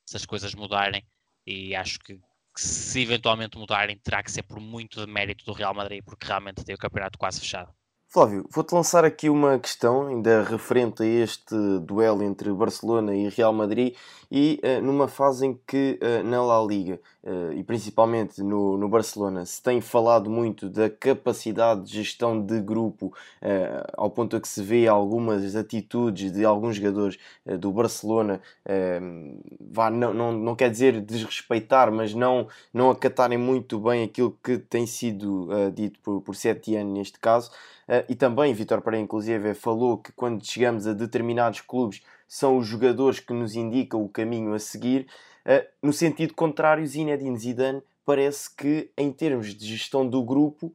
[0.05, 1.05] se as coisas mudarem
[1.45, 2.19] e acho que
[2.57, 6.25] que se eventualmente mudarem, terá que ser por muito de mérito do Real Madrid, porque
[6.25, 7.71] realmente tem o campeonato quase fechado.
[8.09, 13.51] Flávio, vou-te lançar aqui uma questão ainda referente a este duelo entre Barcelona e Real
[13.51, 13.95] Madrid
[14.31, 18.87] e uh, numa fase em que uh, na La Liga uh, e principalmente no, no
[18.87, 23.13] Barcelona se tem falado muito da capacidade de gestão de grupo
[23.97, 27.17] ao ponto a que se vê algumas atitudes de alguns jogadores
[27.59, 28.41] do Barcelona
[29.59, 34.57] vá, não, não, não quer dizer desrespeitar, mas não, não acatarem muito bem aquilo que
[34.57, 37.51] tem sido dito por, por Setién neste caso.
[37.87, 42.67] Uh, e também Vitor Pereira, inclusive, falou que quando chegamos a determinados clubes são os
[42.67, 45.07] jogadores que nos indicam o caminho a seguir.
[45.45, 50.73] Uh, no sentido contrário, Zinedine Zidane parece que, em termos de gestão do grupo,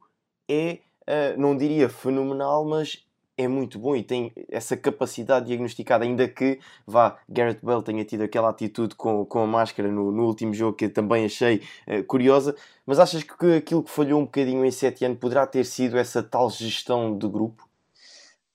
[0.49, 3.05] é, uh, não diria fenomenal, mas
[3.37, 8.21] é muito bom e tem essa capacidade diagnosticada, ainda que vá, Garrett Bell tenha tido
[8.21, 12.55] aquela atitude com, com a máscara no, no último jogo que também achei uh, curiosa,
[12.85, 16.21] mas achas que aquilo que falhou um bocadinho em 7 anos poderá ter sido essa
[16.21, 17.67] tal gestão de grupo?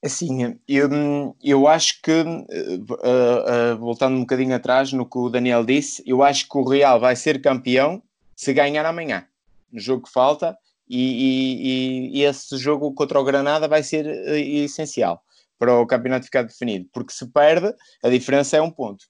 [0.05, 0.89] Assim, eu,
[1.43, 6.23] eu acho que, uh, uh, voltando um bocadinho atrás no que o Daniel disse, eu
[6.23, 8.01] acho que o Real vai ser campeão
[8.37, 9.27] se ganhar amanhã,
[9.73, 10.57] no jogo que falta,
[10.89, 15.23] e, e, e, esse jogo contra o Granada vai ser eh, essencial
[15.59, 19.05] para o campeonato ficar definido, porque se perde, a diferença é um ponto.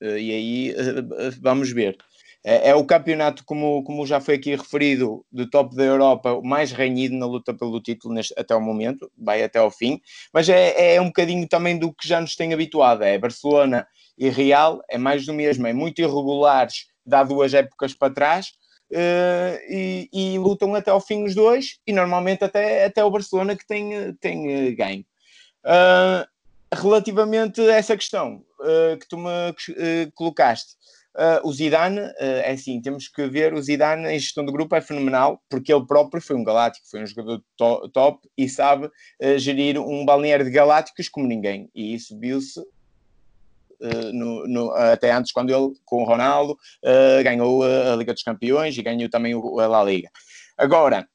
[0.00, 1.96] Eh, e aí eh, vamos ver.
[2.44, 6.70] É, é o campeonato, como, como já foi aqui referido, do top da Europa, mais
[6.70, 10.00] renhido na luta pelo título neste, até o momento, vai até ao fim,
[10.32, 13.02] mas é, é um bocadinho também do que já nos tem habituado.
[13.02, 18.14] É Barcelona e Real, é mais do mesmo, é muito irregulares, dá duas épocas para
[18.14, 18.52] trás,
[18.90, 23.66] e, e, lutam até ao fim os dois e normalmente até, até o Barcelona que
[23.66, 25.04] tem, tem uh, ganho.
[25.64, 26.26] Uh,
[26.72, 28.44] relativamente a essa questão
[29.00, 30.74] que tu me colocaste,
[31.44, 35.40] o Zidane, é assim, temos que ver, o Zidane em gestão de grupo é fenomenal,
[35.48, 38.90] porque ele próprio foi um galáctico, foi um jogador to top e sabe
[39.38, 42.66] gerir um balneário de galácticos como ninguém, e isso viu-se uh,
[44.12, 48.76] no, no, até antes, quando ele, com o Ronaldo, uh, ganhou a Liga dos Campeões
[48.76, 50.10] e ganhou também a La Liga.
[50.56, 51.06] Agora,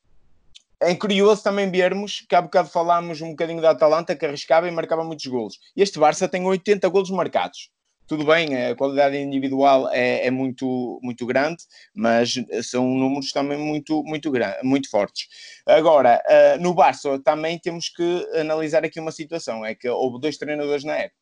[0.81, 4.71] é curioso também vermos que há bocado falámos um bocadinho da Atalanta que arriscava e
[4.71, 5.59] marcava muitos golos.
[5.75, 7.69] Este Barça tem 80 golos marcados.
[8.07, 11.63] Tudo bem, a qualidade individual é, é, muito, muito grande,
[11.95, 15.27] mas são números também muito, muito, grande, muito fortes.
[15.65, 16.21] Agora,
[16.59, 20.97] no Barça também temos que analisar aqui uma situação: é que houve dois treinadores na
[20.97, 21.20] época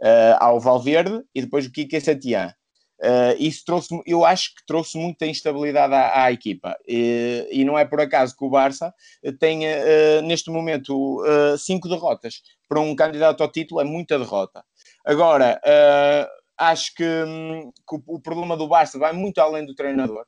[0.00, 2.52] uh, ao Valverde e depois o Kike Setién.
[3.02, 7.78] Uh, isso trouxe, eu acho que trouxe muita instabilidade à, à equipa e, e, não
[7.78, 8.92] é por acaso que o Barça
[9.38, 14.62] tenha uh, neste momento uh, cinco derrotas para um candidato ao título é muita derrota.
[15.02, 15.58] Agora
[16.58, 20.26] acho que, um, que o, o, problema do Barça vai muito além do treinador.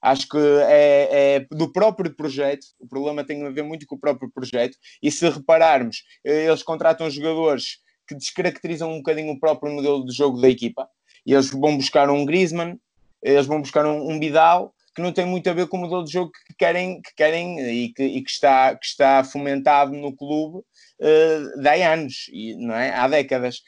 [0.00, 2.66] Acho que é, é, do próprio projeto.
[2.78, 4.76] O problema tem a ver muito com o próprio projeto.
[5.02, 7.78] E se repararmos, eles contratam jogadores
[8.12, 10.88] que descaracterizam um bocadinho o próprio modelo de jogo da equipa.
[11.24, 12.78] E eles vão buscar um Griezmann,
[13.22, 16.04] eles vão buscar um, um Vidal, que não tem muito a ver com o modelo
[16.04, 20.14] de jogo que querem, que querem e, que, e que, está, que está fomentado no
[20.14, 22.90] clube uh, há anos, e, não é?
[22.90, 23.62] há décadas.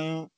[0.00, 0.28] Um,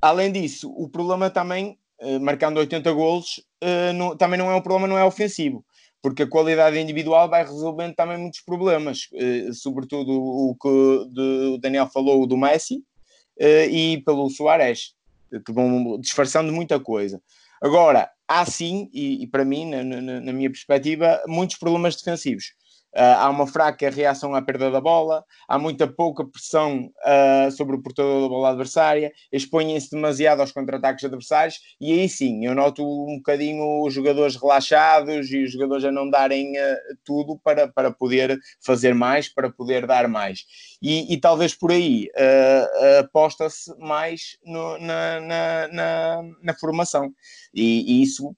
[0.00, 4.62] além disso, o problema também, uh, marcando 80 golos, uh, não, também não é um
[4.62, 5.64] problema, não é ofensivo
[6.02, 11.88] porque a qualidade individual vai resolvendo também muitos problemas, eh, sobretudo o que o Daniel
[11.88, 12.82] falou do Messi
[13.38, 14.94] eh, e pelo Soares,
[15.44, 17.20] que vão disfarçando muita coisa.
[17.60, 22.54] Agora, há sim, e, para mim, na minha perspectiva, muitos problemas defensivos.
[22.96, 27.76] Uh, há uma fraca reação à perda da bola, há muita pouca pressão uh, sobre
[27.76, 32.82] o portador da bola adversária, expõem-se demasiado aos contra-ataques adversários, e aí sim, eu noto
[32.82, 37.90] um bocadinho os jogadores relaxados e os jogadores a não darem uh, tudo para, para
[37.90, 40.46] poder fazer mais, para poder dar mais.
[40.80, 42.08] E, e talvez por aí
[43.00, 47.12] aposta-se mais no, na, na, na, na, formação.
[47.52, 48.34] E, e isso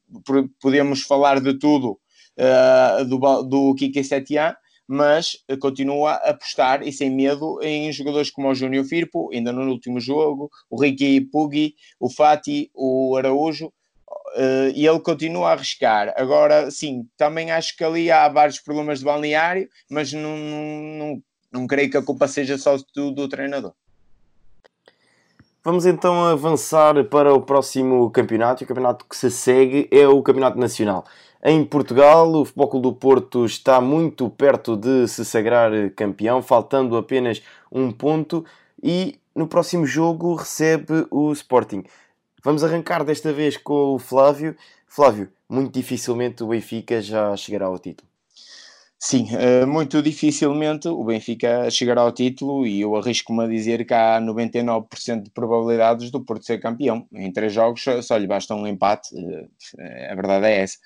[0.60, 1.98] podemos falar de tudo
[2.38, 4.54] uh, do, do Kike Setian,
[4.86, 9.70] mas continua a apostar e sem medo em jogadores como o Júnior Firpo, ainda no
[9.70, 16.12] último jogo, o Ricky Pugui, o Fati, o Araújo, uh, e ele continua a arriscar.
[16.16, 21.22] Agora, sim, também acho que ali há vários problemas de balneário, mas não, não, não,
[21.52, 23.72] não creio que a culpa seja só do, do treinador.
[25.62, 28.64] Vamos então avançar para o próximo campeonato.
[28.64, 31.04] O campeonato que se segue é o Campeonato Nacional.
[31.42, 36.98] Em Portugal, o Futebol Clube do Porto está muito perto de se sagrar campeão, faltando
[36.98, 37.40] apenas
[37.72, 38.44] um ponto
[38.83, 41.83] e no próximo jogo recebe o Sporting.
[42.44, 44.55] Vamos arrancar desta vez com o Flávio.
[44.87, 48.11] Flávio, muito dificilmente o Benfica já chegará ao título.
[49.03, 53.94] Sim, eh, muito dificilmente o Benfica chegará ao título e eu arrisco-me a dizer que
[53.94, 57.07] há 99% de probabilidades do Porto ser campeão.
[57.11, 59.09] Em três jogos só lhe basta um empate,
[59.79, 60.76] eh, a verdade é essa.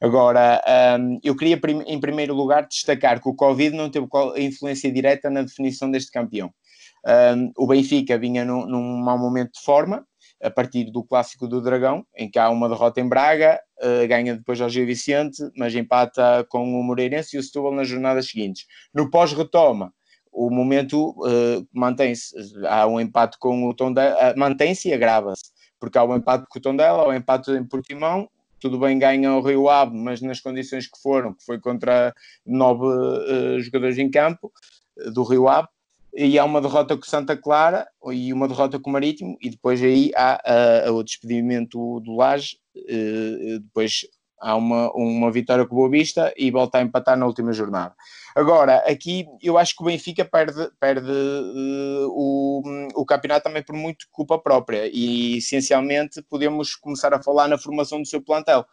[0.00, 4.06] Agora, ehm, eu queria em primeiro lugar destacar que o Covid não teve
[4.38, 6.50] influência direta na definição deste campeão.
[7.06, 10.06] Ehm, o Benfica vinha num, num mau momento de forma,
[10.42, 14.36] a partir do clássico do Dragão, em que há uma derrota em Braga, uh, ganha
[14.36, 18.64] depois ao Gil Vicente, mas empata com o Moreirense e o Setúbal nas jornadas seguintes.
[18.94, 19.92] No pós-retoma,
[20.32, 22.34] o momento uh, mantém-se,
[22.66, 26.58] há um empate com o Tondela, uh, mantém-se e agrava-se, porque há um empate com
[26.58, 28.28] o Tondela, há um empate em Portimão,
[28.60, 32.84] tudo bem ganha o Rio Ave, mas nas condições que foram, que foi contra nove
[32.84, 34.52] uh, jogadores em campo
[35.12, 35.68] do Rio Ave,
[36.14, 39.82] e há uma derrota com Santa Clara e uma derrota com o Marítimo, e depois
[39.82, 42.58] aí há uh, o despedimento do Laje,
[43.60, 44.06] depois
[44.40, 47.94] há uma, uma vitória com o Boa Vista e volta a empatar na última jornada.
[48.34, 52.62] Agora, aqui eu acho que o Benfica perde, perde uh, o,
[52.94, 58.00] o campeonato também por muito culpa própria, e essencialmente podemos começar a falar na formação
[58.00, 58.64] do seu plantel.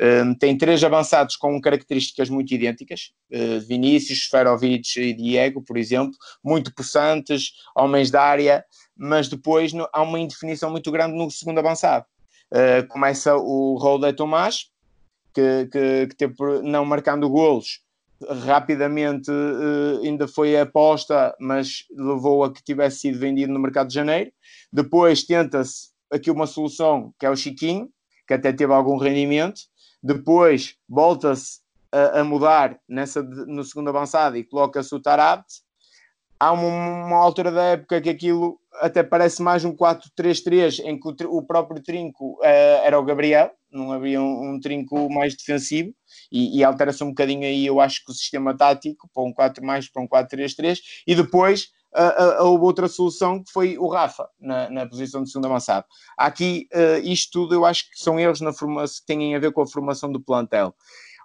[0.00, 6.16] Um, tem três avançados com características muito idênticas, uh, Vinícius, Sferovic e Diego, por exemplo,
[6.42, 8.64] muito possantes, homens da área,
[8.96, 12.06] mas depois no, há uma indefinição muito grande no segundo avançado.
[12.52, 14.66] Uh, começa o Raul de Tomás,
[15.34, 17.80] que, que, que teve, não marcando golos,
[18.46, 23.94] rapidamente uh, ainda foi aposta, mas levou a que tivesse sido vendido no mercado de
[23.94, 24.32] janeiro.
[24.72, 27.88] Depois tenta-se aqui uma solução que é o Chiquinho,
[28.26, 29.60] que até teve algum rendimento,
[30.02, 31.60] depois volta-se
[31.92, 35.62] a, a, mudar nessa, no segundo avançado e coloca-se o Tarabt.
[36.38, 41.08] Há uma, uma, altura da época que aquilo até parece mais um 4-3-3, em que
[41.08, 45.92] o, o, próprio trinco uh, era o Gabriel, não havia um, um trinco mais defensivo,
[46.30, 49.64] e, e altera-se um bocadinho aí, eu acho que o sistema tático, para um 4
[49.64, 54.70] mais para um 4-3-3, e depois uh, houve outra solução que foi o Rafa na,
[54.70, 55.86] na posição de segundo avançado.
[56.16, 59.52] Aqui, uh, isto tudo eu acho que são erros na formação, que têm a ver
[59.52, 60.74] com a formação do plantel.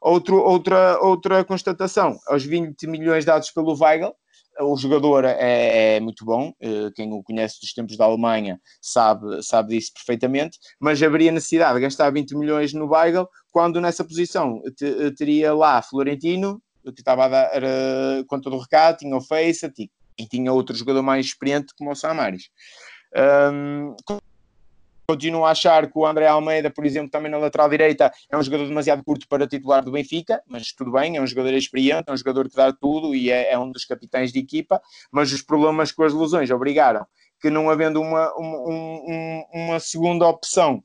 [0.01, 4.13] Outro, outra, outra constatação, os 20 milhões dados pelo Weigl,
[4.60, 6.54] o jogador é, é, muito bom,
[6.95, 11.82] quem o conhece dos tempos da Alemanha sabe, sabe disso perfeitamente, mas haveria necessidade de
[11.82, 14.62] gastar 20 milhões no Weigl, quando nessa posição
[15.17, 17.52] teria lá Florentino, que estava a dar
[18.28, 19.65] conta do recado, tinha o Face,
[20.19, 22.50] e tinha outro jogador mais experiente como o Samaris.
[23.54, 23.95] Um,
[25.10, 28.43] continuo a achar que o André Almeida, por exemplo, também na lateral direita, é um
[28.43, 32.12] jogador demasiado curto para titular do Benfica, mas tudo bem, é um jogador experiente, é
[32.12, 34.80] um jogador que dá tudo e é, é um dos capitães de equipa,
[35.12, 37.08] mas os problemas com as lesões obrigaram
[37.41, 40.84] que não havendo uma, uma, uma segunda opção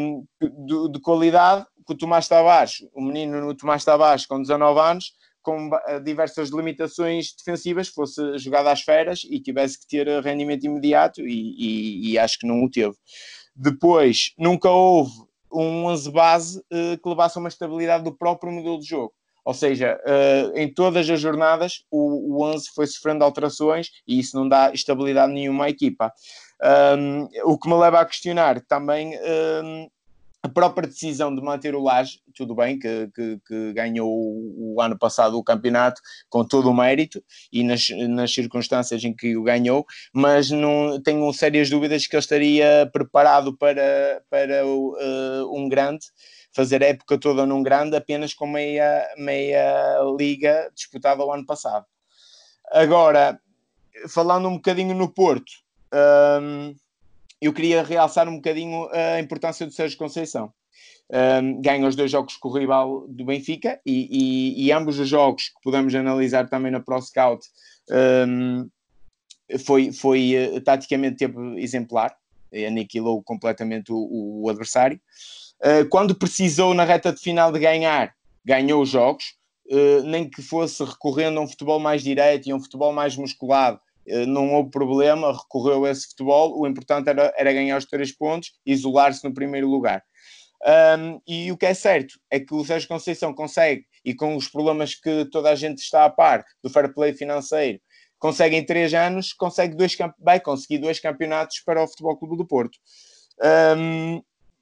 [0.00, 4.80] um, de, de, qualidade, que o Tomás Tavares, o menino no Tomás Tavares com 19
[4.80, 5.12] anos,
[5.48, 11.22] com eh, diversas limitações defensivas, fosse jogado às feras e tivesse que ter rendimento imediato
[11.22, 12.94] e, e, e acho que não o teve.
[13.56, 15.10] Depois, nunca houve
[15.50, 19.14] um 11 base uh, que levasse a uma estabilidade do próprio modelo de jogo.
[19.42, 24.36] Ou seja, uh, em todas as jornadas o, o 11 foi sofrendo alterações e isso
[24.36, 26.12] não dá estabilidade nenhuma à equipa.
[26.98, 29.18] Um, o que me leva a questionar também
[29.64, 29.88] um,
[30.42, 34.80] a própria decisão de manter o Laje, tudo bem, que, que, que, ganhou o, o,
[34.80, 37.22] ano passado o campeonato com todo o mérito
[37.52, 42.20] e nas, nas circunstâncias em que o ganhou, mas não, tenho sérias dúvidas que ele
[42.20, 46.06] estaria preparado para, para uh, um grande,
[46.52, 51.84] fazer a época toda num grande apenas com meia, meia liga disputada o ano passado.
[52.70, 53.40] Agora,
[54.08, 55.50] falando um bocadinho no Porto.
[55.92, 56.74] Um,
[57.40, 60.52] eu queria realçar um bocadinho a importância do Sérgio Conceição.
[61.10, 65.08] Um, ganha os dois jogos com o rival do Benfica e, e, e, ambos os
[65.08, 67.46] jogos que podemos analisar também na Pro Scout
[68.28, 68.68] um,
[69.64, 72.14] foi, foi uh, taticamente teve exemplar,
[72.52, 75.00] aniquilou completamente o, o adversário.
[75.60, 79.34] Uh, quando precisou na reta de final de ganhar, ganhou os jogos,
[79.70, 83.78] uh, nem que fosse recorrendo a um futebol mais direto e um futebol mais musculado,
[83.78, 83.87] eh,
[84.26, 88.52] não houve problema, recorreu a esse futebol, o importante era, era ganhar os três pontos
[88.64, 90.02] e isolar-se no primeiro lugar.
[90.98, 94.48] Um, e o que é certo é que o Sérgio Conceição consegue, e com os
[94.48, 97.80] problemas que toda a gente está a par do fair play financeiro,
[98.18, 102.46] consegue em três anos, consegue dois, vai conseguir dois campeonatos para o Futebol Clube do
[102.46, 102.76] Porto.
[103.76, 104.20] Um,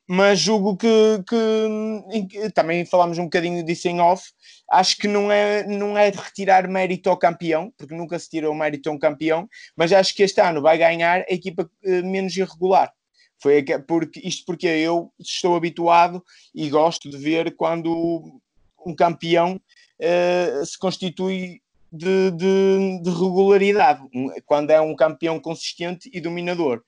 [0.08, 0.88] mas julgo que,
[1.26, 4.30] que, também falámos um bocadinho disso em off.
[4.70, 8.54] Acho que não é, não é de retirar mérito ao campeão, porque nunca se tirou
[8.54, 12.36] mérito a um campeão, mas acho que este ano vai ganhar a equipa eh, menos
[12.36, 12.92] irregular.
[13.38, 18.40] Foi porque, isto porque eu estou habituado e gosto de ver quando
[18.84, 19.60] um campeão
[20.00, 21.60] uh, se constitui
[21.92, 24.00] de, de, de, regularidade,
[24.44, 26.82] quando é um campeão consistente e dominador.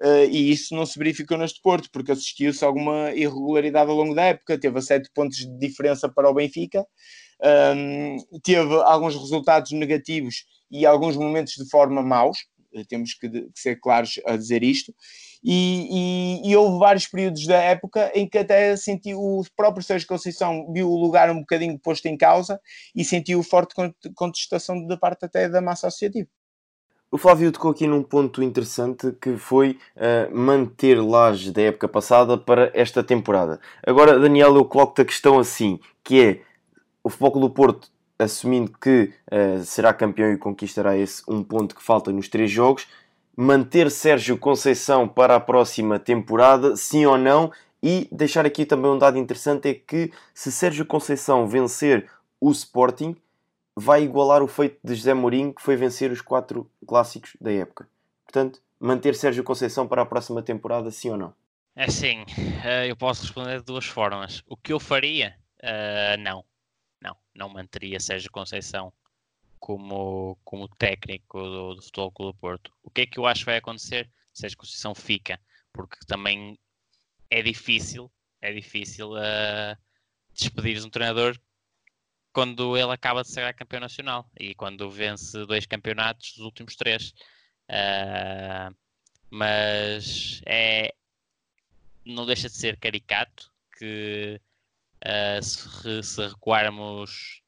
[0.00, 4.24] Uh, e isso não se verificou neste Porto, porque assistiu-se alguma irregularidade ao longo da
[4.24, 6.84] época, teve a sete pontos de diferença para o Benfica,
[7.76, 12.38] um, teve alguns resultados negativos e alguns momentos de forma maus,
[12.74, 14.92] eh, temos que, que ser claros a dizer isto,
[15.42, 20.08] e, e, e, houve vários períodos da época em que até sentiu o próprio Sérgio
[20.08, 22.58] Conceição viu o lugar um bocadinho posto em causa
[22.96, 23.74] e sentiu forte
[24.14, 26.28] contestação da parte até da massa associativa.
[27.14, 32.36] O Flávio tocou aqui num ponto interessante que foi uh, manter Laje da época passada
[32.36, 33.60] para esta temporada.
[33.86, 36.40] Agora, Daniel, eu coloco-te a questão assim, que é
[37.04, 37.88] o Futebol do Porto
[38.18, 42.88] assumindo que uh, será campeão e conquistará esse um ponto que falta nos três jogos,
[43.36, 47.52] manter Sérgio Conceição para a próxima temporada, sim ou não?
[47.80, 52.10] E deixar aqui também um dado interessante é que se Sérgio Conceição vencer
[52.40, 53.14] o Sporting,
[53.76, 57.88] vai igualar o feito de José Mourinho, que foi vencer os quatro clássicos da época.
[58.24, 61.34] Portanto, manter Sérgio Conceição para a próxima temporada, sim ou não?
[61.76, 62.24] É sim,
[62.64, 64.42] eh, eu posso responder de duas formas.
[64.46, 65.36] O que eu faria?
[65.60, 66.44] Uh, não
[67.04, 68.92] não, não manteria Sérgio Conceição
[69.60, 72.72] como, como técnico do, do Futebol Clube do Porto.
[72.82, 74.10] O que é que eu acho que vai acontecer?
[74.32, 75.38] Sérgio Conceição fica,
[75.72, 76.58] porque também
[77.30, 78.10] é difícil,
[78.40, 79.76] é difícil uh,
[80.32, 81.38] despedir um treinador
[82.34, 87.14] quando ele acaba de ser campeão nacional e quando vence dois campeonatos dos últimos três.
[87.70, 88.76] Uh,
[89.30, 90.94] mas é
[92.04, 94.38] não deixa de ser caricato que
[95.04, 97.42] Uh, se, se, recuarmos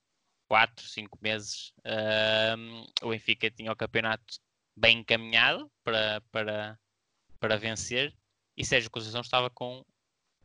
[0.47, 4.39] 4, 5 meses, uh, o Benfica tinha o campeonato
[4.77, 6.79] bem encaminhado para, para,
[7.41, 8.15] para vencer
[8.55, 9.83] e Sérgio Conceição estava com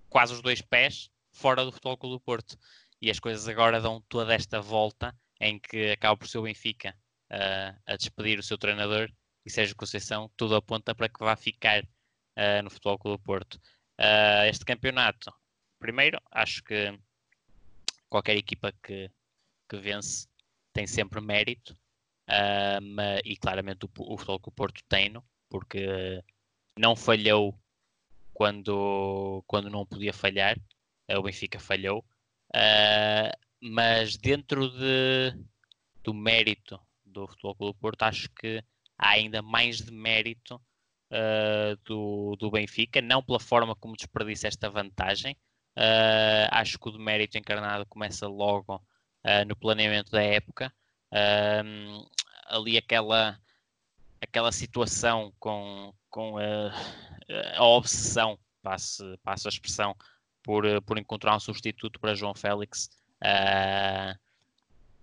[0.10, 2.58] quase os dois pés fora do Futebol Clube do Porto.
[3.02, 6.96] E as coisas agora dão toda esta volta em que acaba por ser o Benfica
[7.32, 9.12] uh, a despedir o seu treinador
[9.46, 13.56] e Sérgio Conceição, tudo aponta para que vá ficar uh, no Futebol Clube do Porto.
[14.00, 15.34] Uh, este campeonato
[15.80, 16.98] primeiro, acho que
[18.08, 19.10] qualquer equipa que,
[19.68, 20.28] que vence
[20.74, 21.74] tem sempre mérito
[22.30, 25.12] uh, e claramente o, o futebol que o Porto tem,
[25.50, 26.24] porque
[26.78, 27.60] não falhou
[28.34, 30.56] quando, quando não podia falhar,
[31.10, 32.06] o Benfica falhou,
[32.56, 35.34] uh, mas dentro de,
[36.04, 38.64] do mérito do Futebol Clube do Porto, acho que
[38.98, 44.70] há ainda mais de mérito uh, do, do Benfica, não pela forma como desperdiça esta
[44.70, 45.36] vantagem,
[45.78, 48.82] Uh, acho que o demérito encarnado começa logo
[49.48, 50.74] no planeamento da época.
[52.48, 53.40] Ali aquela,
[54.20, 56.74] aquela situação com, com a,
[57.56, 59.96] a obsessão, passo, passo a expressão,
[60.52, 62.90] por, por encontrar um substituto para João Félix.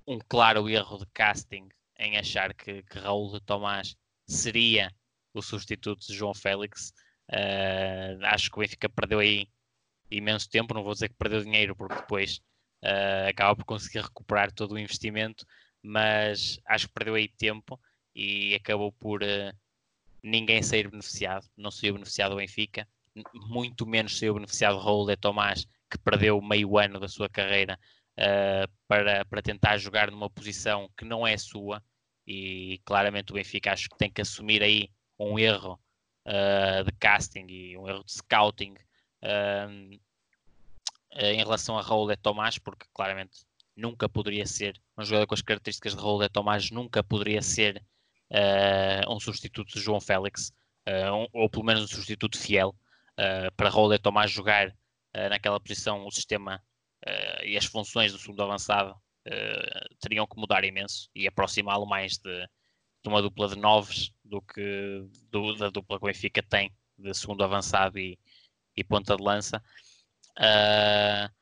[0.07, 3.97] um claro erro de casting em achar que, que Raul de Tomás
[4.27, 4.93] seria
[5.33, 6.93] o substituto de João Félix.
[8.25, 9.49] acho que o Benfica perdeu aí
[10.11, 12.43] imenso tempo, não vou dizer que perdeu dinheiro, porque depois
[12.85, 15.47] uh, acaba por conseguir recuperar todo o investimento,
[15.83, 17.81] mas acho que perdeu aí tempo
[18.15, 19.57] e acabou por uh,
[20.23, 21.49] ninguém sair beneficiado.
[21.57, 22.87] Não saiu beneficiado o Benfica,
[23.35, 27.79] muito menos saiu beneficiado Raul de Tomás, que perdeu meio ano da sua carreira
[28.19, 31.83] uh, para, para tentar jogar numa posição que não é sua.
[32.27, 35.81] E claramente o Benfica acho que tem que assumir aí um erro
[36.85, 38.75] de casting e um erro de scouting
[39.23, 39.99] uh,
[41.15, 43.47] em relação a Raul de Tomás, porque claramente
[43.77, 47.83] nunca poderia ser um jogador com as características de Raul de Tomás, nunca poderia ser
[48.31, 50.53] uh, um substituto de João Félix,
[50.89, 52.75] uh, um, ou pelo menos um substituto fiel
[53.19, 54.75] uh, para Raul de Tomás jogar
[55.31, 56.07] naquela posição.
[56.07, 56.63] O sistema
[57.43, 58.95] e as funções do segundo avançado
[60.01, 62.47] teriam que mudar imenso e aproximá-lo mais de,
[63.03, 67.15] de, uma dupla de noves do que do, da dupla que o Benfica tem de
[67.15, 68.19] segundo avançado e,
[68.77, 69.63] e ponta de lança.
[70.39, 71.33] Uh,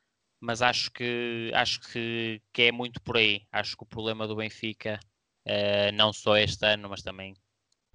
[0.40, 3.46] mas acho que acho que, que é muito por aí.
[3.52, 5.00] Acho que o problema do Benfica,
[5.46, 7.34] uh, não só este ano, mas também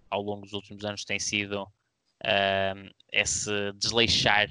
[0.09, 1.67] ao longo dos últimos anos, tem sido
[2.21, 4.49] uh, esse desleixar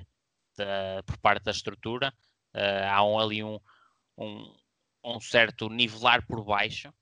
[0.57, 2.12] da, por parte da estrutura.
[2.91, 3.59] há um, ali um,
[4.18, 4.55] um,
[5.05, 6.93] um, certo nivelar por baixo,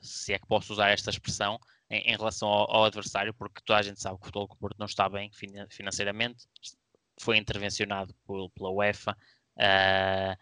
[0.00, 1.58] se é que posso usar esta expressão,
[1.90, 4.78] em, em relação ao, ao, adversário, porque toda a gente sabe que o Futebol Porto
[4.78, 5.30] não está bem
[5.68, 6.46] financeiramente,
[7.20, 9.16] foi intervencionado por, pela UEFA.
[9.56, 10.36] Uh,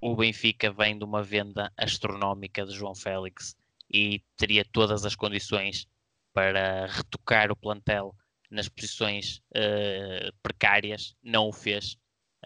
[0.00, 3.56] o Benfica vem de uma venda astronómica de João Félix
[3.90, 5.86] e teria todas as condições
[6.36, 8.14] para retocar o plantel
[8.50, 11.94] nas posições uh, precárias, não o fez.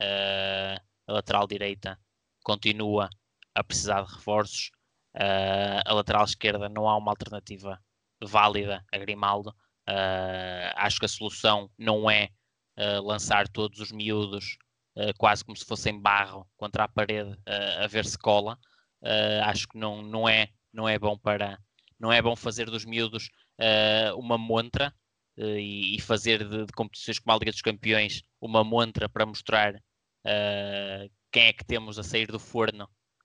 [0.01, 0.79] Uh,
[1.09, 1.99] a lateral direita
[2.45, 3.11] continua
[3.53, 4.71] a precisar de reforços.
[5.17, 7.83] Uh, a lateral esquerda não há uma alternativa
[8.23, 9.53] válida a Grimaldo.
[10.77, 12.29] acho que a solução não é
[13.03, 14.57] lançar todos os miúdos
[15.19, 17.35] quase como se fossem barro contra a parede
[17.83, 18.59] a ver se cola.
[19.45, 21.59] acho que não, não, é, não é bom para
[21.99, 23.31] não é bom fazer dos miúdos
[24.17, 24.95] uma montra
[25.37, 29.75] uh, e, fazer de, de, competições como a Liga dos Campeões uma montra para mostrar
[29.75, 32.85] uh, quem é que temos a sair do forno,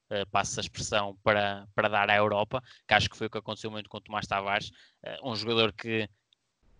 [0.09, 3.37] uh, passa a expressão, para, para dar à Europa, que acho que foi o que
[3.37, 4.69] aconteceu muito com o Tomás Tavares,
[5.03, 6.09] uh, um jogador que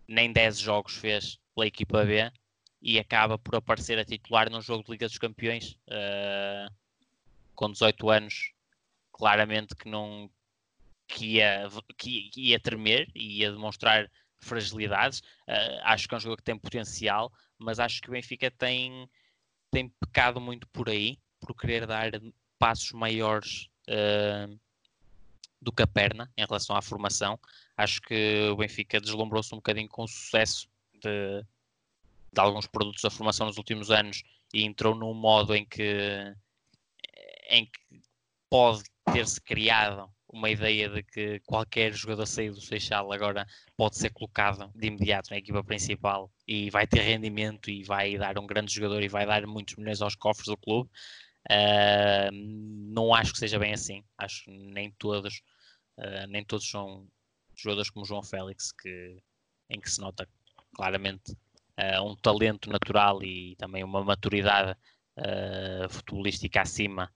[0.08, 2.32] nem 10 jogos fez pela equipa B
[2.82, 6.72] e acaba por aparecer a titular num jogo de Liga dos Campeões uh,
[7.56, 8.52] com 18 anos,
[9.12, 10.30] claramente que não
[11.08, 15.20] que ia, que ia tremer e ia demonstrar fragilidades.
[15.48, 19.10] Uh, acho que é um jogador que tem potencial, mas acho que o Benfica tem,
[19.72, 22.12] tem pecado muito por aí, por querer dar
[22.58, 24.60] passos maiores uh,
[25.62, 27.40] do que a perna em relação à formação.
[27.76, 31.44] Acho que o Benfica deslumbrou-se um bocadinho com o sucesso de,
[32.32, 36.36] de alguns produtos da formação nos últimos anos e entrou num modo em que,
[37.50, 38.02] em que
[38.50, 44.10] pode ter-se criado uma ideia de que qualquer jogador saído do Seixal agora pode ser
[44.10, 48.74] colocado de imediato na equipa principal e vai ter rendimento e vai dar um grande
[48.74, 50.90] jogador e vai dar muitos milhões aos cofres do clube.
[51.50, 52.32] Uh,
[52.94, 54.04] não acho que seja bem assim.
[54.18, 55.42] Acho que nem todos,
[56.00, 57.08] uh, nem todos são
[57.56, 59.18] jogadores como João Félix, que,
[59.70, 60.28] em que se nota
[60.76, 61.32] claramente
[61.80, 64.78] uh, um talento natural e também uma maturidade
[65.92, 67.10] futebolística acima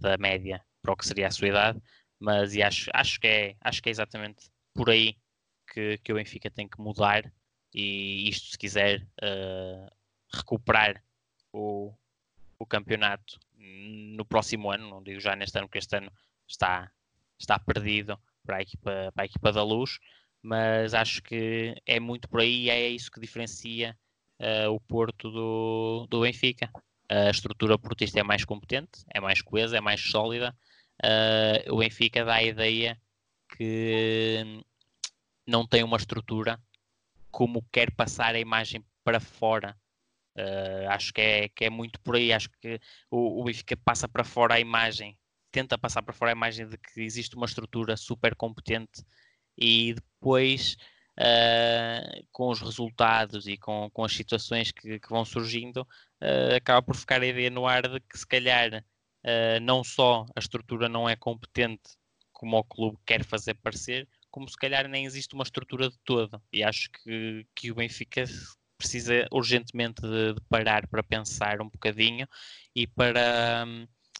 [0.00, 1.78] da média para o que seria a sua idade
[2.22, 5.18] mas e acho, acho, que é, acho que é exatamente por aí
[5.72, 7.30] que, que o Benfica tem que mudar
[7.74, 9.90] e isto se quiser uh,
[10.32, 11.02] recuperar
[11.52, 11.92] o,
[12.58, 16.12] o campeonato no próximo ano, não digo já neste ano, porque este ano
[16.46, 16.92] está,
[17.38, 19.98] está perdido para a, equipa, para a equipa da luz,
[20.40, 23.98] mas acho que é muito por aí e é isso que diferencia
[24.38, 26.70] uh, o Porto do, do Benfica.
[27.08, 30.56] A estrutura portista é mais competente, é mais coesa, é mais sólida,
[31.04, 33.00] uh, o Benfica dá a ideia
[33.56, 34.62] que
[35.46, 36.60] não tem uma estrutura
[37.30, 39.76] como quer passar a imagem para fora.
[40.36, 42.32] Uh, acho que é, que é muito por aí.
[42.32, 42.80] Acho que
[43.10, 45.18] o, o Benfica passa para fora a imagem,
[45.50, 49.04] tenta passar para fora a imagem de que existe uma estrutura super competente
[49.58, 50.76] e depois,
[51.18, 55.82] uh, com os resultados e com, com as situações que, que vão surgindo,
[56.22, 58.84] uh, acaba por ficar a ideia no ar de que se calhar
[59.24, 61.96] uh, não só a estrutura não é competente
[62.32, 66.42] como o clube quer fazer parecer, como se calhar nem existe uma estrutura de toda.
[66.52, 68.24] E acho que, que o Benfica
[68.76, 72.26] precisa urgentemente de, de parar para pensar um bocadinho
[72.74, 73.64] e para,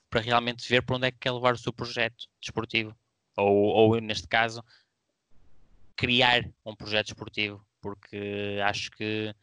[0.09, 2.97] para realmente ver para onde é que quer levar o seu projeto desportivo.
[3.37, 4.63] Ou, ou neste caso,
[5.97, 9.35] criar um projeto esportivo, porque acho que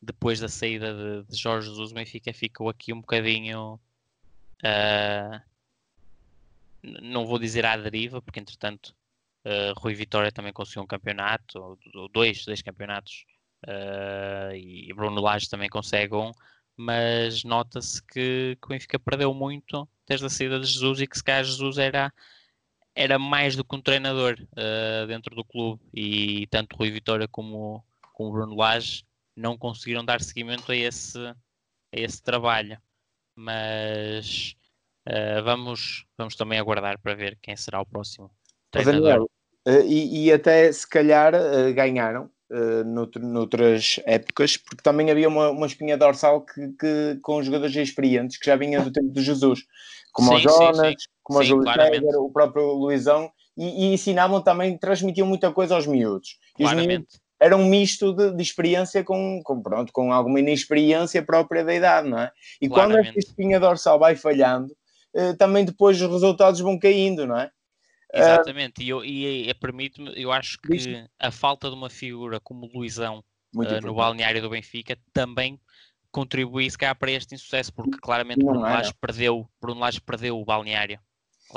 [0.00, 3.80] depois da saída de, de Jorge Jesus, o Benfica ficou aqui um bocadinho
[4.64, 5.40] Uh,
[6.82, 8.94] não vou dizer à deriva, porque entretanto
[9.44, 13.24] uh, Rui Vitória também conseguiu um campeonato, ou dois, dois campeonatos,
[13.66, 16.32] uh, e Bruno Lage também consegue um,
[16.76, 21.18] mas nota-se que, que o Benfica perdeu muito desde a saída de Jesus e que
[21.18, 22.12] se calhar Jesus era,
[22.94, 25.82] era mais do que um treinador uh, dentro do clube.
[25.92, 29.04] E tanto Rui Vitória como, como Bruno Lage
[29.34, 31.34] não conseguiram dar seguimento a esse, a
[31.92, 32.80] esse trabalho
[33.38, 34.56] mas
[35.08, 38.30] uh, vamos, vamos também aguardar para ver quem será o próximo
[38.70, 39.00] treinador.
[39.00, 39.30] Daniel,
[39.66, 45.28] uh, e, e, até se calhar uh, ganharam uh, noutro, noutras épocas, porque também havia
[45.28, 49.22] uma, uma espinha dorsal que, que, com jogadores experientes que já vinham do tempo de
[49.22, 49.60] Jesus,
[50.12, 51.08] como sim, o Jonas, sim, sim.
[51.22, 55.86] como sim, o Júlio o próprio Luizão, e, e, ensinavam também, transmitiam muita coisa aos
[55.86, 56.38] miúdos.
[56.58, 56.88] E claramente.
[56.88, 61.74] Miúdos, era um misto de, de experiência com, com, pronto, com alguma inexperiência própria da
[61.74, 62.32] idade, não é?
[62.60, 63.06] E Claramente.
[63.06, 64.74] quando esta espinha dorsal vai falhando,
[65.14, 67.50] eh, também depois os resultados vão caindo, não é?
[68.12, 72.66] Exatamente, e, eu, e, e permite-me, eu acho que a falta de uma figura como
[72.66, 73.22] o Luizão
[73.54, 75.60] uh, no balneário do Benfica também
[76.10, 80.44] contribui se calhar para este insucesso, porque claramente Bruno Lage perdeu, Bruno Lage perdeu o
[80.44, 80.98] balneário.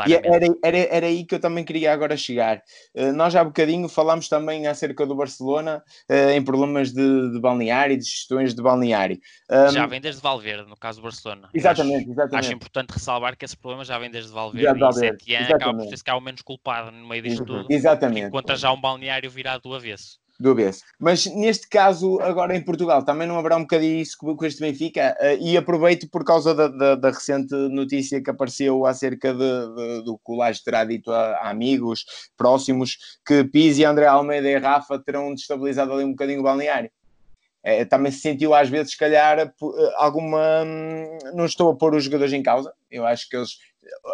[0.07, 2.61] E era, era, era aí que eu também queria agora chegar.
[2.95, 7.93] Uh, nós há bocadinho falámos também acerca do Barcelona uh, em problemas de, de balneário
[7.93, 9.19] e de gestões de balneário.
[9.49, 11.49] Um, já vem desde Valverde, no caso do Barcelona.
[11.53, 12.45] Exatamente, acho, exatamente.
[12.45, 15.77] Acho importante ressalvar que esse problema já vem desde Valverde, já, Valverde e Setién acaba
[15.77, 17.65] por ser o menos culpado no meio disto tudo.
[17.69, 18.27] Exatamente.
[18.27, 20.20] Enquanto já um balneário virado do avesso.
[20.41, 20.81] Dúvidas.
[20.99, 25.15] Mas neste caso, agora em Portugal, também não haverá um bocadinho isso com este Benfica?
[25.19, 30.03] Uh, e aproveito por causa da, da, da, recente notícia que apareceu acerca de, de,
[30.03, 34.57] do que o Laje terá dito a, a, amigos próximos, que Pizzi, André Almeida e
[34.57, 36.89] Rafa terão destabilizado ali um bocadinho o balneário.
[37.63, 39.53] É, também se sentiu às vezes, se calhar, eh,
[39.97, 40.63] alguma.
[40.63, 43.57] Hum, não estou a pôr os jogadores em causa, eu acho que eles.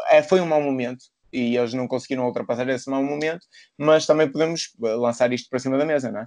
[0.09, 3.45] É, foi um mau momento, e eles não conseguiram ultrapassar esse mau momento,
[3.78, 6.25] mas também podemos lançar isto para cima da mesa, não é?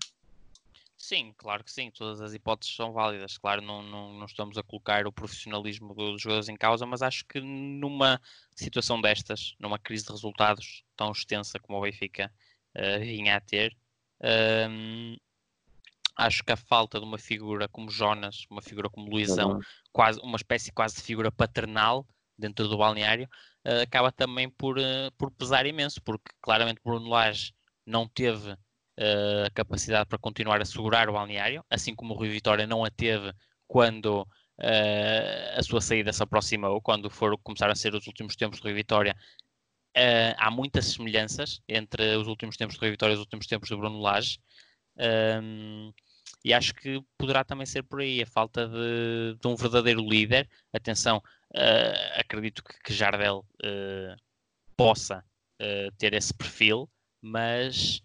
[0.97, 3.39] Sim, claro que sim, todas as hipóteses são válidas.
[3.39, 7.25] Claro, não, não, não estamos a colocar o profissionalismo dos jogadores em causa, mas acho
[7.25, 8.21] que numa
[8.55, 12.31] situação destas, numa crise de resultados tão extensa como o Benfica
[12.77, 13.75] uh, vinha a ter,
[14.21, 15.21] uh,
[16.17, 19.59] acho que a falta de uma figura como Jonas, uma figura como Luizão,
[19.91, 22.07] quase, uma espécie quase de figura paternal
[22.41, 23.29] dentro do balneário,
[23.67, 27.53] uh, acaba também por, uh, por pesar imenso, porque claramente Bruno Lage
[27.87, 32.31] não teve uh, a capacidade para continuar a segurar o balneário, assim como o Rui
[32.31, 33.33] Vitória não a teve
[33.67, 34.27] quando
[35.57, 38.75] a sua saída se aproximou, quando foram, começaram a ser os últimos tempos de Rui
[38.75, 39.17] Vitória.
[40.37, 43.77] há muitas semelhanças entre os últimos tempos de Rui Vitória e os últimos tempos de
[43.77, 44.39] Bruno Lage.
[44.99, 45.95] Um,
[46.45, 50.49] e acho que poderá também ser por aí a falta de, de um verdadeiro líder.
[50.73, 51.19] Atenção,
[51.55, 54.17] uh, acredito que, que Jardel uh,
[54.77, 55.25] possa
[55.61, 56.89] uh, ter esse perfil,
[57.21, 58.03] mas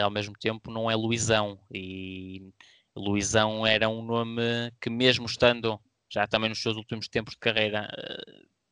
[0.00, 1.58] ao mesmo tempo não é Luizão.
[1.72, 2.52] E
[2.94, 4.42] Luizão era um nome
[4.80, 7.90] que, mesmo estando já também nos seus últimos tempos de carreira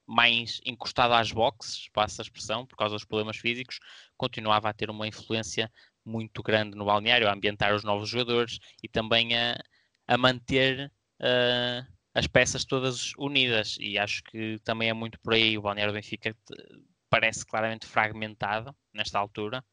[0.07, 3.81] mais encostado às boxes, passa a expressão, por causa dos problemas físicos,
[4.16, 5.69] continuava a ter uma influência
[6.09, 9.61] muito grande no balneário, a ambientar os novos jogadores e também a,
[10.07, 10.91] a manter
[11.21, 13.77] uh, as peças todas unidas.
[13.79, 15.57] E acho que também é muito por aí.
[15.59, 16.35] O balneário Benfica
[17.11, 19.65] parece claramente fragmentado nesta altura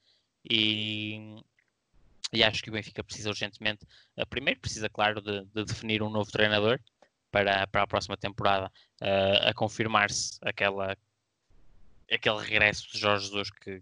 [0.49, 1.41] e,
[2.31, 3.85] e acho que o Benfica precisa urgentemente,
[4.17, 6.79] uh, primeiro precisa, claro, de, de, definir um novo treinador
[7.31, 8.71] para, para a próxima temporada,
[9.01, 10.95] uh, a confirmar-se aquela
[12.11, 13.81] aquele regresso de Jorge Jesus que,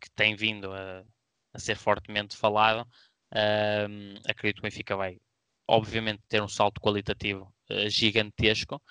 [0.00, 1.04] que tem vindo a,
[1.52, 2.88] a ser fortemente falado.
[3.34, 5.18] Um, acredito que o Benfica vai,
[5.66, 8.82] obviamente, ter um salto qualitativo uh, gigantesco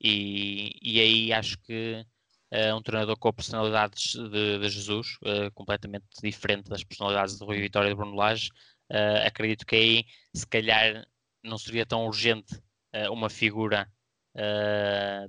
[0.00, 2.04] e, e aí acho que
[2.52, 7.60] uh, um treinador com personalidades de, de Jesus, uh, completamente diferente das personalidades de Rui
[7.60, 8.50] Vitória e de Bruno Lage,
[9.24, 10.04] acredito que aí,
[10.34, 11.06] se calhar,
[11.42, 12.60] não seria tão urgente
[13.10, 13.90] uma figura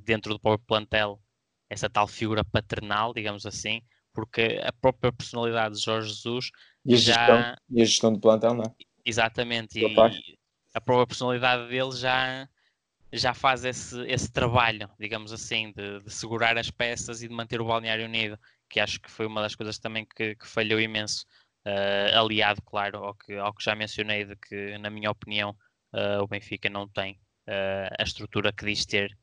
[0.02, 1.22] dentro do próprio plantel,
[1.70, 3.82] essa tal figura paternal, digamos assim,
[4.14, 6.52] porque a própria personalidade de Jorge Jesus
[6.86, 7.14] e a, já...
[7.14, 8.74] gestão, e a gestão de plantão, não é?
[9.06, 9.86] Exatamente, e
[10.74, 12.48] a própria personalidade dele já,
[13.12, 17.62] já faz esse, esse trabalho, digamos assim, de, de, segurar as peças e de manter
[17.62, 21.26] o balneário unido, que acho que foi uma das coisas também que, que falhou imenso,
[21.68, 25.56] uh, aliado, claro, ao que, ao que já mencionei, de que, na minha opinião,
[25.94, 27.14] uh, o Benfica não tem
[27.48, 29.16] uh, a estrutura que diz ter,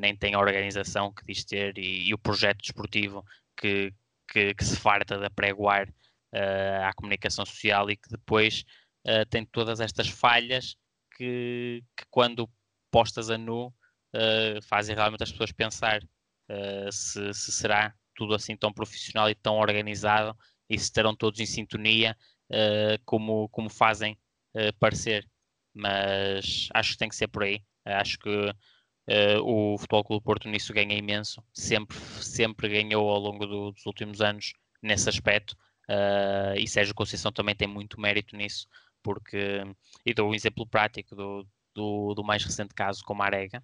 [0.00, 3.24] nem tem a organização que diz ter e, e o projeto desportivo
[3.56, 3.94] que,
[4.26, 5.86] que, que se farta de apregoar
[6.32, 8.64] à comunicação social e que depois
[9.06, 10.76] uh, tem todas estas falhas
[11.16, 12.48] que, que quando
[12.90, 16.00] postas a nu uh, fazem realmente as pessoas pensar
[16.90, 20.34] se, se, será tudo assim tão profissional e tão organizado
[20.66, 22.16] e se estarão todos em sintonia
[23.04, 24.18] como, como fazem
[24.80, 25.28] parecer.
[25.74, 27.62] Mas acho que tem que ser por aí.
[27.84, 28.30] Acho que
[29.08, 33.86] Uh, o Futebol Clube Porto nisso ganha imenso, sempre, sempre ganhou ao longo do, dos
[33.86, 34.52] últimos anos
[34.82, 35.56] nesse aspecto.
[35.88, 38.68] Uh, e Sérgio Conceição também tem muito mérito nisso,
[39.02, 39.62] porque,
[40.04, 43.62] e dou um exemplo prático do, do, do mais recente caso com a Arega,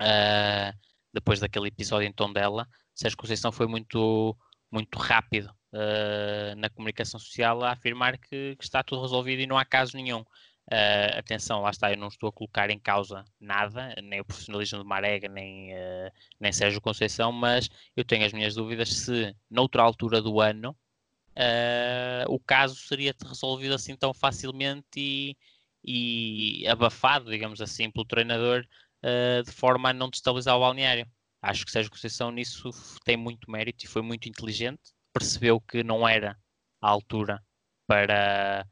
[0.00, 0.78] uh,
[1.12, 4.36] depois daquele episódio em Tondela, Sérgio Conceição foi muito,
[4.70, 9.58] muito rápido uh, na comunicação social a afirmar que, que, está tudo resolvido e não
[9.58, 10.20] há caso nenhum.
[10.20, 14.78] Uh, atenção, lá está, eu não estou a colocar em causa nada, nem o profissionalismo
[14.78, 16.10] de Marega, nem, uh,
[16.40, 20.74] nem Sérgio Conceição, mas eu tenho as minhas dúvidas se, noutra altura do ano,
[21.34, 25.36] uh, o caso seria resolvido assim tão facilmente e,
[25.84, 28.66] e abafado, digamos assim, pelo treinador,
[29.04, 31.06] uh, de forma a não destabilizar o balneário.
[31.42, 32.70] Acho que Sérgio Conceição nisso
[33.04, 34.80] tem muito mérito e foi muito inteligente.
[35.12, 36.38] Percebeu que não era
[36.80, 37.42] a altura
[37.86, 38.66] para,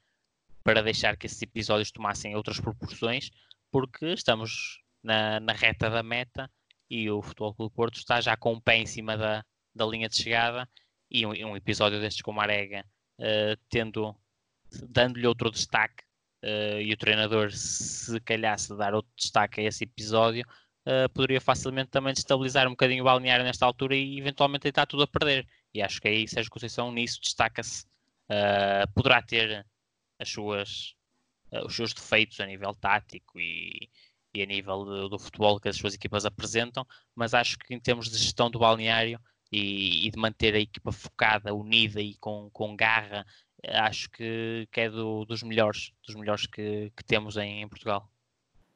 [0.65, 3.31] para deixar que esses episódios tomassem outras proporções,
[3.71, 6.51] porque estamos na, na reta da meta
[6.89, 9.45] e o Futebol Clube Porto está já com o pé em cima da,
[9.75, 10.69] da linha de chegada
[11.13, 12.85] e um, um episódio destes com o Marega,
[13.19, 14.17] uh, tendo,
[14.89, 16.03] dando-lhe outro destaque,
[16.43, 20.45] uh, e o treinador, se calhasse dar outro destaque a esse episódio,
[20.87, 25.03] uh, poderia facilmente também destabilizar um bocadinho o balneário nesta altura e eventualmente está tudo
[25.03, 25.47] a perder.
[25.75, 27.85] E acho que aí Sérgio Conceição nisso destaca-se.
[28.95, 29.67] poderá ter
[30.19, 30.95] as suas,
[31.67, 33.91] os seus defeitos a nível tático e,
[34.35, 37.81] e a nível de, do futebol que as suas equipas apresentam, mas acho que em
[37.81, 39.21] termos de gestão do balneário
[39.53, 43.27] e, e de manter a equipa focada, unida e com, com garra,
[43.69, 48.09] acho que, que é do, dos melhores, dos melhores que, que temos em, em Portugal.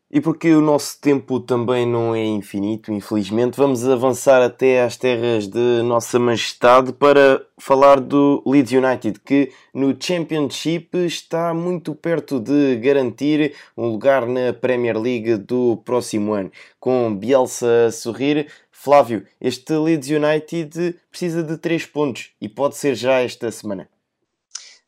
[0.09, 5.49] E porque o nosso tempo também não é infinito, infelizmente, vamos avançar até às terras
[5.49, 12.77] de Nossa Majestade para falar do Leeds United, que no Championship está muito perto de
[12.77, 16.53] garantir um lugar na Premier League do próximo ano.
[16.79, 18.47] Com Bielsa a sorrir,
[18.87, 23.89] Flávio, este Leeds United precisa de 3 pontos e pode ser já esta semana.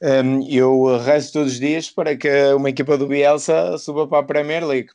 [0.00, 4.22] Um, eu rezo todos os dias para que uma equipa do Bielsa suba para a
[4.22, 4.90] Premier League.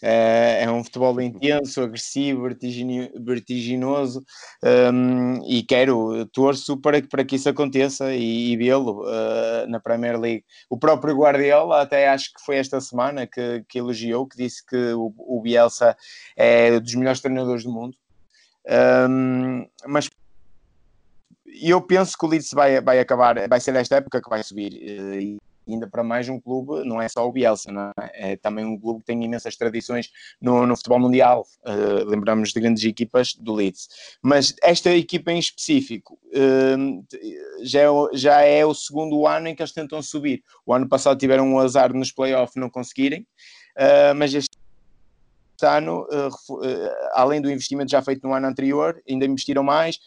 [0.00, 4.24] Uh, é um futebol intenso, agressivo, vertiginoso
[4.62, 9.80] um, e quero, torço para que, para que isso aconteça e, e vê-lo uh, na
[9.80, 10.44] Premier League.
[10.70, 14.92] O próprio Guardiola, até acho que foi esta semana que, que elogiou, que disse que
[14.92, 15.96] o, o Bielsa
[16.36, 17.96] é dos melhores treinadores do mundo.
[18.68, 20.08] Um, mas
[21.60, 24.72] eu penso que o Leeds vai, vai acabar, vai ser esta época que vai subir.
[24.74, 25.38] Uh, e
[25.68, 28.32] ainda para mais um clube, não é só o Bielsa, é?
[28.32, 28.36] é?
[28.36, 30.10] também um clube que tem imensas tradições
[30.40, 31.46] no, no futebol mundial.
[31.62, 33.88] Uh, lembramos de grandes equipas do Leeds.
[34.22, 37.04] Mas esta equipa em específico uh,
[37.62, 40.42] já, é, já é o segundo ano em que eles tentam subir.
[40.64, 43.26] O ano passado tiveram um azar nos playoffs não conseguirem,
[43.76, 44.56] uh, mas este
[45.66, 46.06] ano,
[47.12, 49.98] além do investimento já feito no ano anterior, ainda investiram mais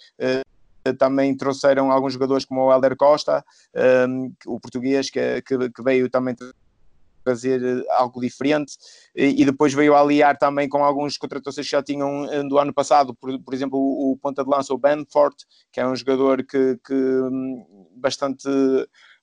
[0.98, 3.46] também trouxeram alguns jogadores como o Helder Costa,
[4.10, 5.44] um, o português, que,
[5.84, 6.36] veio também
[7.24, 8.74] trazer algo diferente.
[9.16, 13.14] E, depois veio aliar também com alguns contratações que já tinham eh, do ano passado,
[13.14, 15.36] por, por exemplo o, o ponta de lança, o Benford,
[15.72, 17.64] que é um jogador que, que hum,
[17.96, 18.50] bastante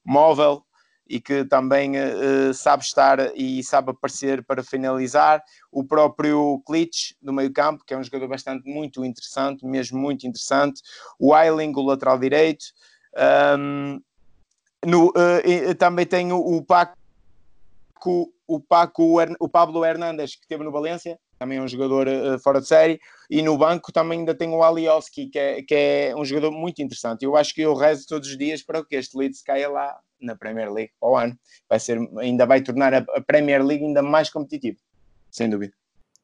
[0.04, 0.62] móvel
[1.08, 5.42] e que também uh, sabe estar e sabe aparecer para finalizar.
[5.72, 10.26] O próprio Klitsch, do meio campo, que é um jogador bastante muito interessante, mesmo muito
[10.26, 10.82] interessante.
[11.18, 12.66] O Eiling, o lateral direito.
[13.58, 14.00] Um,
[14.84, 16.96] no, uh, também tem o, Paco,
[18.46, 22.60] o, Paco, o Pablo Hernandes, que esteve no Valência, também é um jogador uh, fora
[22.60, 26.24] de série, e no banco também ainda tem o Alioski, que é, que é um
[26.24, 27.24] jogador muito interessante.
[27.24, 30.34] Eu acho que eu rezo todos os dias para que este Leeds caia lá na
[30.34, 31.38] Premier League ao ano.
[31.68, 34.78] Vai ser, ainda vai tornar a, Premier League ainda mais competitiva,
[35.30, 35.72] sem dúvida.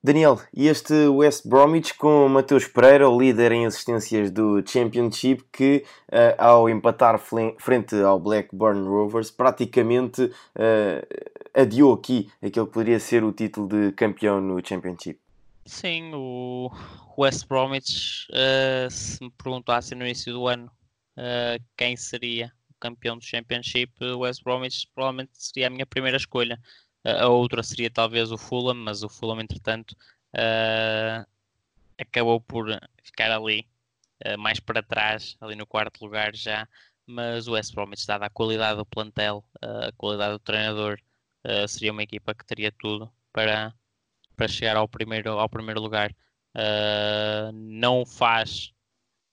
[0.04, 5.82] Daniel, e este West Bromwich com Mateus Pereira, o líder em assistências do Championship, que
[6.12, 13.24] uh, ao empatar frente ao Blackburn Rovers, praticamente uh, adiou aqui aquele que poderia ser
[13.24, 15.18] o título de campeão no Championship.
[15.64, 16.70] Sim, o
[17.16, 20.70] West Bromwich, uh, se me perguntassem no início do ano
[21.78, 26.58] quem seria o campeão do Championship, o West Bromwich provavelmente seria a minha primeira escolha
[27.04, 29.92] a outra seria talvez o Fulham, mas o Fulham, entretanto,
[30.34, 31.26] uh,
[31.98, 32.66] acabou por
[33.02, 33.68] ficar ali
[34.26, 36.68] uh, mais para trás, ali no quarto lugar já.
[37.06, 40.98] Mas o West Bromwich, dada a qualidade do plantel, uh, a qualidade do treinador,
[41.68, 43.74] seria uma equipa que teria tudo para,
[44.34, 46.14] para chegar ao primeiro, ao primeiro lugar.
[47.52, 48.72] não o faz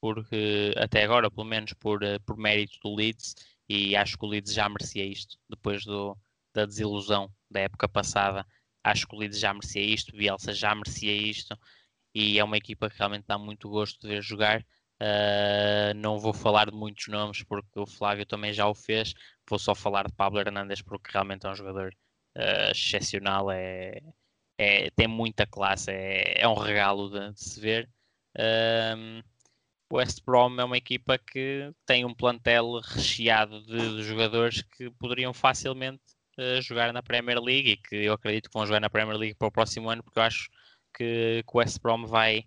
[0.02, 3.36] porque até agora, pelo menos por, por mérito do Leeds,
[3.70, 6.18] e acho que o Leeds já merecia isto depois do,
[6.54, 8.46] da desilusão da época passada.
[8.84, 11.58] Acho que o Leeds já merecia isto, Bielsa já merecia isto
[12.14, 14.66] e é uma equipa que realmente dá muito gosto de ver jogar.
[15.02, 19.14] Uh, não vou falar de muitos nomes porque o Flávio também já o fez.
[19.50, 21.94] Vou só falar de Pablo Hernandes porque realmente é um jogador
[22.38, 23.52] uh, excepcional.
[23.52, 24.00] É,
[24.58, 27.90] é, tem muita classe, é, é um regalo de, de se ver.
[28.38, 29.24] Uh,
[29.92, 35.34] West Brom é uma equipa que tem um plantel recheado de, de jogadores que poderiam
[35.34, 36.04] facilmente
[36.62, 39.48] jogar na Premier League e que eu acredito que vão jogar na Premier League para
[39.48, 40.50] o próximo ano, porque eu acho
[40.94, 42.46] que, que o West Brom vai,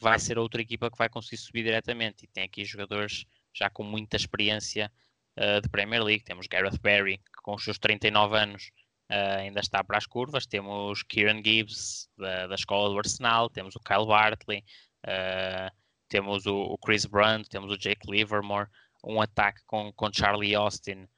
[0.00, 2.24] vai ser outra equipa que vai conseguir subir diretamente.
[2.24, 4.90] E tem aqui jogadores já com muita experiência
[5.38, 6.24] uh, de Premier League.
[6.24, 8.70] Temos Gareth Barry, que com os seus 39 anos
[9.10, 10.46] uh, ainda está para as curvas.
[10.46, 13.50] Temos Kieran Gibbs, da, da escola do Arsenal.
[13.50, 14.64] Temos o Kyle Bartley.
[15.04, 15.74] Uh,
[16.08, 17.48] temos o, o, Chris Brunt.
[17.48, 18.68] Temos o Jake Livermore.
[19.04, 21.08] Um ataque com, com Charlie Austin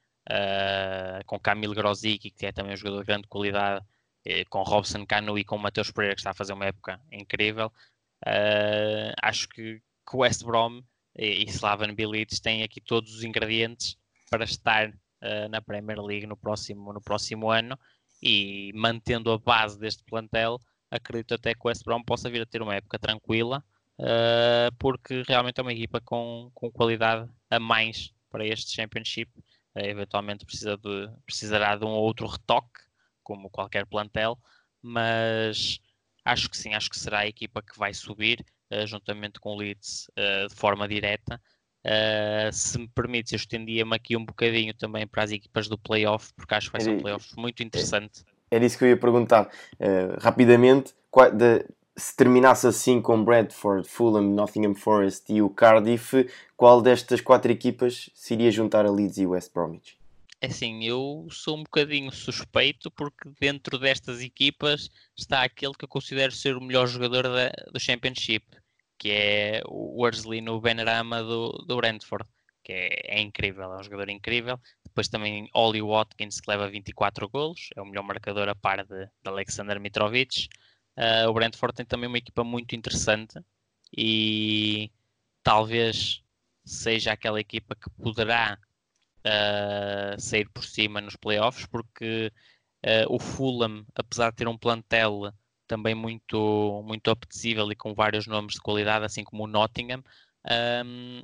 [1.26, 3.84] com Camilo Grosicki, que é também um jogador de grande qualidade,
[4.26, 7.72] uh, com Robson Cano e com Mateus Pereira, que está a fazer uma época incrível.
[8.26, 10.82] Uh, acho que, que West Brom
[11.16, 13.96] e, e Slaven Bilic têm aqui todos os ingredientes
[14.30, 17.78] para estar uh, na Premier League no próximo, no próximo ano
[18.22, 20.58] e mantendo a base deste plantel,
[20.90, 23.62] acredito até que o West Brom possa vir a ter uma época tranquila,
[23.98, 29.30] uh, porque realmente é uma equipa com, com qualidade a mais para este Championship
[29.76, 32.80] eventualmente precisa de, precisará de um outro retoque,
[33.22, 34.38] como qualquer plantel,
[34.82, 35.80] mas
[36.24, 39.56] acho que sim, acho que será a equipa que vai subir, uh, juntamente com o
[39.56, 41.40] Leeds, uh, de forma direta.
[41.84, 46.32] Uh, se me permites, eu estendia-me aqui um bocadinho também para as equipas do playoff,
[46.34, 48.24] porque acho que vai ser um playoff muito interessante.
[48.50, 49.50] Era isso que eu ia perguntar.
[50.20, 50.94] rapidamente,
[51.34, 51.66] de,
[51.96, 58.10] se terminasse assim com Bradford, Fulham, Nottingham Forest e o Cardiff, qual destas quatro equipas
[58.14, 59.96] se iria juntar a Leeds e West Bromwich?
[60.40, 65.88] É assim, eu sou um bocadinho suspeito porque dentro destas equipas está aquele que eu
[65.88, 68.44] considero ser o melhor jogador da, do Championship,
[68.98, 72.28] que é o Worsley no Benrama do, do Brentford,
[72.62, 74.58] que é, é, incrível, é um jogador incrível.
[74.84, 79.06] Depois também Oli Watkins, que leva 24 golos, é o melhor marcador a par de,
[79.06, 80.48] de Alexander Mitrovic.
[80.96, 83.38] Uh, o Brentford tem também uma equipa muito interessante
[83.96, 84.90] e
[85.42, 86.22] talvez
[86.64, 88.58] seja aquela equipa que poderá
[89.26, 92.32] uh, sair por cima nos playoffs, porque
[92.84, 95.32] uh, o Fulham, apesar de ter um plantel
[95.66, 100.02] também muito, muito apetecível e com vários nomes de qualidade, assim como o Nottingham,
[100.84, 101.22] um,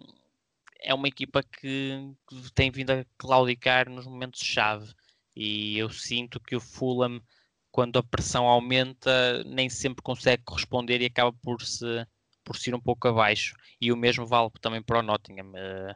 [0.82, 4.92] é uma equipa que, que, tem vindo a claudicar nos momentos-chave.
[5.36, 7.20] E eu sinto que o Fulham
[7.70, 12.06] quando a pressão aumenta, nem sempre consegue corresponder e acaba por se,
[12.44, 13.54] por se ir um pouco abaixo.
[13.80, 15.50] E o mesmo vale também para o Nottingham.
[15.50, 15.94] Uh,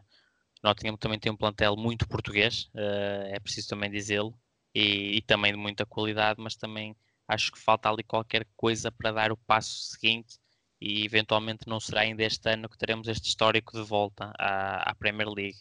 [0.62, 4.34] Nottingham também tem um plantel muito português, uh, é preciso também dizê-lo,
[4.74, 6.96] e, e, também de muita qualidade, mas também
[7.28, 10.38] acho que falta ali qualquer coisa para dar o passo seguinte
[10.80, 14.94] e eventualmente não será ainda este ano que teremos este histórico de volta à, à
[14.94, 15.56] Premier League.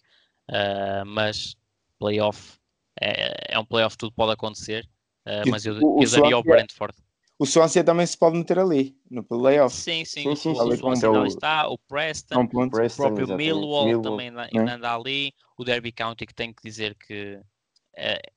[0.49, 1.55] Uh, mas
[1.99, 2.59] playoff
[2.99, 4.87] é, é um playoff, tudo pode acontecer
[5.25, 6.95] Uh, mas eu, o, eu daria ao Brentford.
[7.39, 9.75] O Swansea também se pode meter ali, no playoff.
[9.75, 14.01] Sim, sim, sim, sim, o Swansea ali está, o Preston, um o próprio Millwall, Millwall,
[14.01, 18.31] também ainda anda ali, o Derby County que tem que dizer que uh,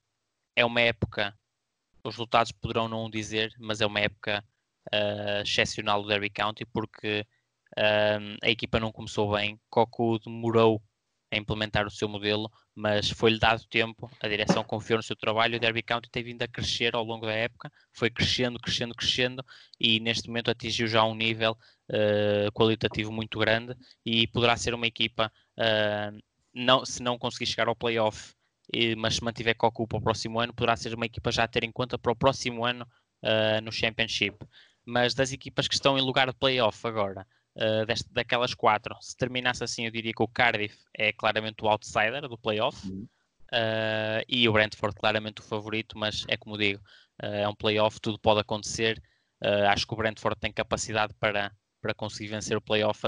[0.57, 1.37] é uma época,
[2.03, 4.43] os resultados poderão não dizer, mas é uma época
[4.93, 7.25] uh, excepcional do Derby County porque
[7.77, 10.83] uh, a equipa não começou bem, Cocu demorou
[11.31, 15.55] a implementar o seu modelo, mas foi-lhe dado tempo, a direção confiou no seu trabalho
[15.55, 18.95] e o Derby County tem vindo a crescer ao longo da época, foi crescendo, crescendo,
[18.95, 19.45] crescendo
[19.81, 21.57] e neste momento atingiu já um nível
[21.91, 23.75] uh, qualitativo muito grande
[24.05, 26.19] e poderá ser uma equipa, uh,
[26.55, 28.35] não, se não conseguir chegar ao playoff,
[28.97, 31.65] mas se mantiver Cocu para o próximo ano, poderá ser uma equipa já a ter
[31.65, 32.87] em conta para o próximo ano
[33.23, 34.37] uh, no Championship.
[34.85, 37.27] Mas das equipas que estão em lugar de playoff agora,
[37.57, 38.97] uh, deste, daquelas quatro.
[39.01, 43.09] Se terminasse assim, eu diria que o Cardiff é claramente o outsider do playoff uhum.
[43.53, 46.81] uh, e o Brentford claramente o favorito, mas é como digo,
[47.23, 49.03] uh, é um playoff, tudo pode acontecer.
[49.71, 53.03] acho que o Brentford tem capacidade para, para conseguir vencer o playoff,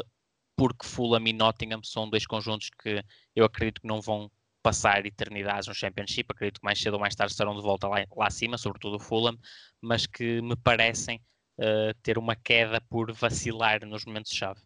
[0.56, 3.02] porque Fulham e Nottingham são dois conjuntos que
[3.34, 4.30] eu acredito que não vão
[4.60, 8.04] passar eternidades no Championship, acredito que mais cedo ou mais tarde estarão de volta lá,
[8.14, 9.38] lá acima, sobretudo o Fulham,
[9.80, 11.22] mas que me parecem
[11.58, 14.60] uh, ter uma queda por vacilar nos momentos-chave.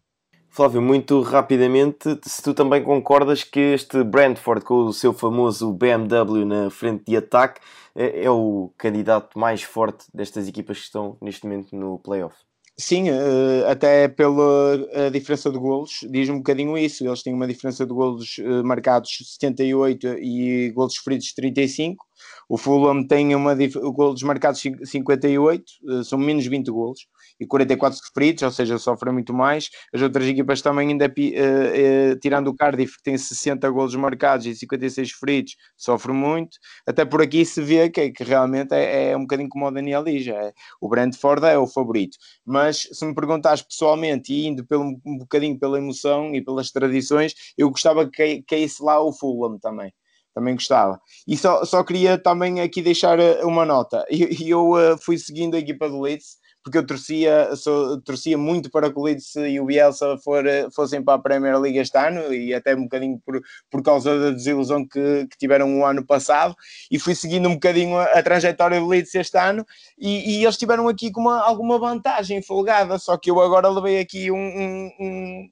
[0.49, 6.45] Flávio, muito rapidamente, se tu também concordas que este Brentford, com o seu famoso BMW
[6.45, 7.59] na frente de ataque,
[7.95, 12.35] é, é o candidato mais forte destas equipas que estão neste momento no playoff?
[12.77, 14.77] Sim, eh, até pela
[15.11, 17.05] diferença de golos, diz um bocadinho isso.
[17.05, 22.03] Eles têm uma diferença de golos eh, marcados 78 e golos feridos 35.
[22.49, 23.55] O Fulham tem uma
[23.93, 25.63] golos marcados 58,
[25.99, 27.01] eh, são menos 20 golos
[27.39, 29.69] e 44 sofridos, ou seja, sofrem muito mais.
[29.93, 34.45] As outras equipas também ainda, uh, uh, tirando o Cardiff, que tem 60 golos marcados
[34.45, 36.57] e 56 feridos, sofre muito.
[36.87, 40.03] Até por aqui se vê que, que realmente é, é, um bocadinho como o Daniel
[40.03, 42.17] diz, é, o Brentford é o favorito.
[42.45, 47.33] Mas se me perguntares pessoalmente, e indo pelo, um bocadinho pela emoção e pelas tradições,
[47.57, 49.93] eu gostava que caísse lá o Fulham também
[50.33, 50.99] também gostava.
[51.27, 54.03] E só, só queria também aqui deixar uma nota.
[54.09, 58.91] Eu, eu, fui seguindo a equipa do Leeds porque eu torcia, sou, torcia muito para
[58.91, 60.43] que o Leeds e o Bielsa for,
[60.73, 64.31] fossem para a Premier League este ano e até um bocadinho por, por causa da
[64.31, 66.55] desilusão que, que tiveram o ano passado
[66.89, 69.65] e fui seguindo um bocadinho a, a trajetória do Leeds este ano
[69.97, 73.99] e, e eles tiveram aqui com uma, alguma vantagem folgada, só que eu agora levei
[73.99, 75.49] aqui um, um, um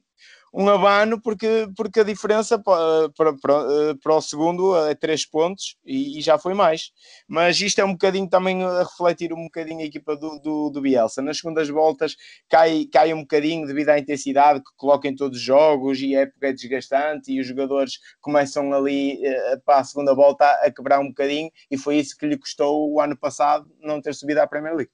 [0.53, 5.77] um abano porque, porque a diferença para, para, para, para o segundo é 3 pontos
[5.85, 6.91] e, e, já foi mais.
[7.27, 10.81] Mas isto é um bocadinho também a refletir um bocadinho a equipa do, do, do
[10.81, 11.21] Bielsa.
[11.21, 12.15] Nas segundas voltas
[12.49, 16.21] cai, cai um bocadinho devido à intensidade que coloca em todos os jogos e a
[16.21, 20.99] época é desgastante e os jogadores começam ali eh, para a segunda volta a quebrar
[20.99, 24.47] um bocadinho e foi isso que lhe custou o ano passado não ter subido à
[24.47, 24.91] Premier League.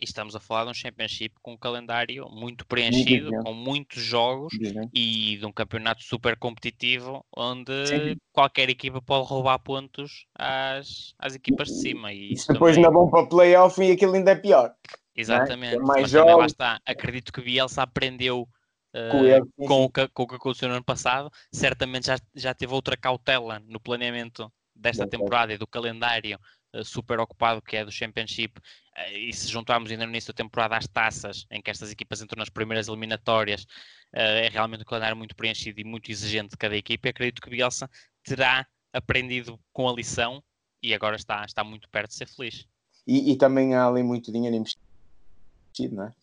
[0.00, 4.00] E estamos a falar de um Championship com um calendário muito preenchido, muito com muitos
[4.00, 4.52] jogos
[4.94, 8.16] e de um campeonato super competitivo onde Sim.
[8.32, 12.12] qualquer equipa pode roubar pontos às, às equipas de cima.
[12.12, 12.88] E isso depois também...
[12.88, 14.68] não vão para playoff e aquilo ainda é pior.
[14.68, 15.20] É?
[15.20, 15.74] Exatamente.
[15.74, 15.78] É?
[15.80, 16.12] Mas jogos...
[16.12, 16.80] também lá está.
[16.86, 18.48] Acredito que Bielsa aprendeu
[18.88, 22.72] Uh, com, o que, com o que aconteceu no ano passado, certamente já, já teve
[22.72, 26.38] outra cautela no planeamento desta temporada e do calendário
[26.84, 28.58] super ocupado que é do Championship.
[28.58, 32.20] Uh, e se juntarmos ainda no início da temporada as taças, em que estas equipas
[32.20, 33.66] entram nas primeiras eliminatórias,
[34.12, 37.08] é realmente um calendário muito preenchido e muito exigente de cada equipa.
[37.08, 37.90] E acredito que Bielsa
[38.22, 40.42] terá aprendido com a lição
[40.82, 42.66] e agora está, está muito perto de ser feliz.
[43.06, 46.14] E, e também há ali muito dinheiro investido, não é?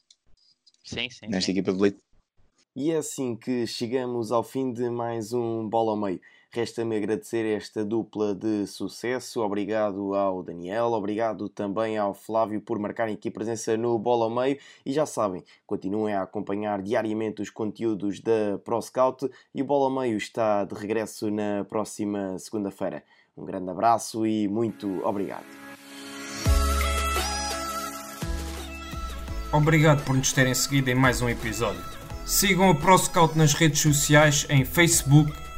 [0.84, 1.28] Sim, sim.
[1.28, 1.52] Nesta sim.
[1.52, 2.00] equipa de elite.
[2.76, 6.22] E é assim que chegamos ao fim de mais um Bola ao Meio.
[6.56, 9.42] Resta-me agradecer esta dupla de sucesso.
[9.42, 14.58] Obrigado ao Daniel, obrigado também ao Flávio por marcarem aqui presença no Bola ao Meio.
[14.86, 20.02] E já sabem, continuem a acompanhar diariamente os conteúdos da ProScout e o Bola ao
[20.02, 23.04] Meio está de regresso na próxima segunda-feira.
[23.36, 25.44] Um grande abraço e muito obrigado.
[29.52, 31.84] Obrigado por nos terem seguido em mais um episódio.
[32.26, 35.45] Sigam o ProScout nas redes sociais em Facebook,